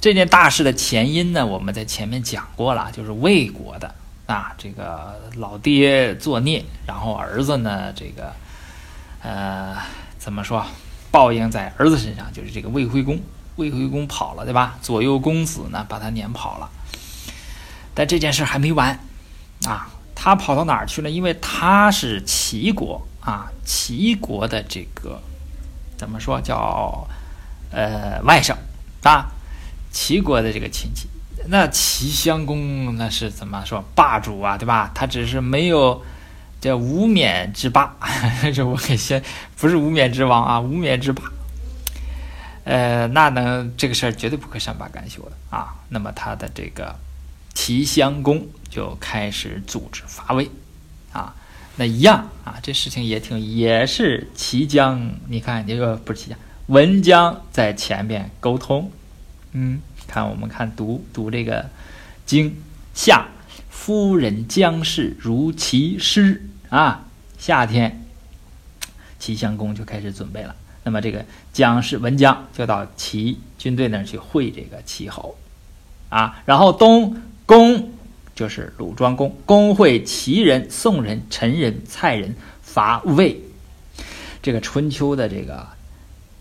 [0.01, 3.95] 这件大事的前因呢，我们在前面讲过了，就是魏国的
[4.27, 8.33] 啊，这个老爹作孽，然后儿子呢，这个
[9.23, 9.77] 呃，
[10.19, 10.65] 怎么说，
[11.17, 13.19] 报应在儿子身上，就是这个魏惠公。
[13.57, 14.77] 魏惠公跑了，对吧？
[14.83, 16.69] 左右公子呢，把他撵跑了。
[17.95, 19.01] 但这件事还没完
[19.65, 19.89] 啊！
[20.15, 21.09] 他跑到哪儿去了？
[21.09, 25.23] 因为他是齐国啊，齐国的这个
[25.97, 27.09] 怎么说叫
[27.71, 28.55] 呃外甥
[29.03, 29.33] 啊？
[29.91, 31.09] 齐国的这个亲戚。
[31.49, 34.91] 那齐襄公那是怎么说霸主啊，对吧？
[34.95, 36.05] 他只是没有
[36.67, 37.97] 叫无冕之霸，
[38.53, 39.23] 这我给先
[39.57, 41.23] 不是无冕之王啊，无冕之霸。
[42.65, 45.77] 呃，那呢，这个事儿绝对不会善罢甘休的啊。
[45.89, 46.97] 那么他的这个
[47.55, 50.51] 齐襄公就开始组织伐魏
[51.13, 51.35] 啊。
[51.77, 58.91] 那一样啊，这事情也挺，也是齐姜，你看这个不是齐姜，文姜在前面沟通。
[59.53, 61.71] 嗯，看我们看读读这个
[62.25, 62.57] 经
[62.95, 63.27] 夏，
[63.71, 67.03] 夫人姜氏如其师啊。
[67.39, 68.03] 夏天，
[69.19, 70.57] 齐襄公就开始准备了。
[70.85, 71.23] 那么这个
[71.53, 75.37] 姜氏文姜就到齐军队那儿去会这个齐侯，
[76.09, 77.93] 啊，然后东宫
[78.35, 83.39] 就是鲁庄公，公会齐人、宋人、陈人、蔡人伐魏。
[84.41, 85.67] 这个春秋的这个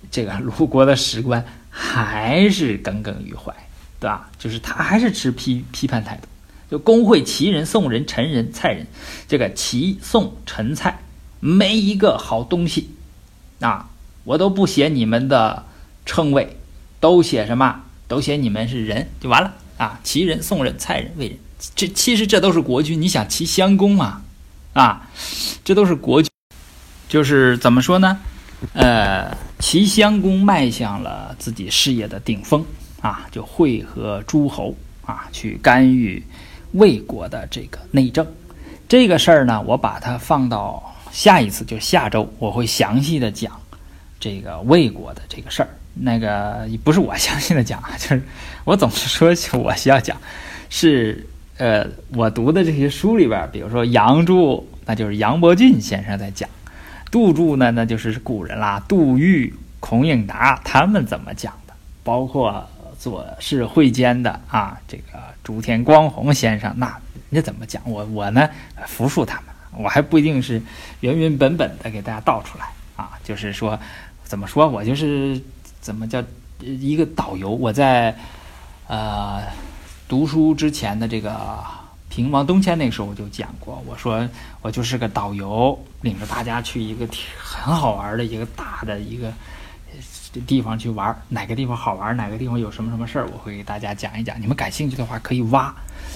[0.09, 3.53] 这个鲁国的史官还是耿耿于怀，
[3.99, 4.29] 对吧？
[4.39, 6.27] 就是他还是持批批判态度，
[6.69, 8.87] 就公会齐人、宋人、陈人、蔡人，
[9.27, 10.99] 这个齐、宋、陈、蔡
[11.39, 12.89] 没一个好东西，
[13.59, 13.89] 啊。
[14.23, 15.63] 我都不写你们的
[16.03, 16.57] 称谓，
[16.99, 17.83] 都写什么？
[18.07, 19.99] 都写你们是人就完了啊！
[20.03, 21.37] 齐人、宋人、蔡人、魏人，
[21.75, 22.99] 这其实这都是国君。
[22.99, 24.23] 你想齐襄公嘛？
[24.73, 25.07] 啊，
[25.63, 26.31] 这都是国君，
[27.07, 28.19] 就是怎么说呢？
[28.73, 32.65] 呃，齐襄公迈向了自己事业的顶峰
[33.01, 34.75] 啊，就会合诸侯
[35.05, 36.23] 啊，去干预
[36.75, 38.25] 魏国的这个内政。
[38.87, 43.51] 这个事儿呢，我把它放到下一次，就下周我会详细的讲。
[44.17, 48.21] 这个魏国的这个事儿，那个不是我详细的讲啊，就是
[48.63, 50.17] 我总是说我需要讲，
[50.69, 51.27] 是
[51.57, 51.85] 呃
[52.15, 56.49] 我读的这些书里边，比如说杨柱，那就是杨伯峻先生在讲；
[57.11, 61.73] 杜柱呢，那就是古人啦，杜预、孔颖达他们怎么讲的，
[62.03, 62.67] 包括
[63.05, 66.87] 左氏会监的啊，这个竹田光宏先生，那
[67.29, 67.79] 人家怎么讲？
[67.85, 68.49] 我我呢
[68.87, 70.59] 服输他们，我还不一定是
[71.01, 72.65] 原原本本的给大家道出来。
[72.95, 73.79] 啊，就是说，
[74.23, 75.39] 怎么说我就是
[75.79, 76.23] 怎么叫
[76.61, 77.51] 一个导游。
[77.51, 78.15] 我在
[78.87, 79.43] 呃
[80.07, 81.63] 读书之前的这个
[82.09, 84.27] 平王东迁那个时候，我就讲过，我说
[84.63, 89.31] 我就是个导游，领着大家去一个挺很好玩的一个大的一个
[90.41, 94.39] 地方去玩，哪个地方好玩，哪个地方有什么什么事儿，我会给大家讲一讲。
[94.39, 95.73] 你们感兴趣的话，可以挖。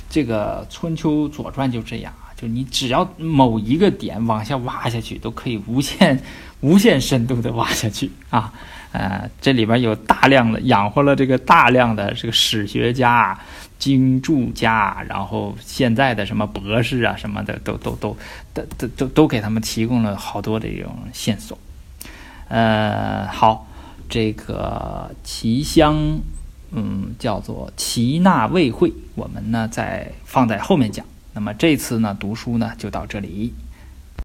[0.09, 2.31] 这个《春秋左传》就这样啊。
[2.35, 6.17] 就你只要某一个点往下挖下去，都可以无限、
[6.61, 8.53] 无限深度的挖下去 啊！
[8.91, 13.37] 呃，这里边有大量的养活了这个大量的这个史学家、
[13.77, 18.17] 经注家，然后现在的什么博士啊什么的，都都都
[18.53, 21.55] 都都都都给他们提供了好多的这种线索。
[22.47, 23.67] 呃，好，
[24.09, 26.19] 这个奇香，
[26.71, 31.05] 嗯，叫做奇纳未会，我们呢再放在后面讲。
[31.33, 33.53] 那么这次呢，读书呢就到这里。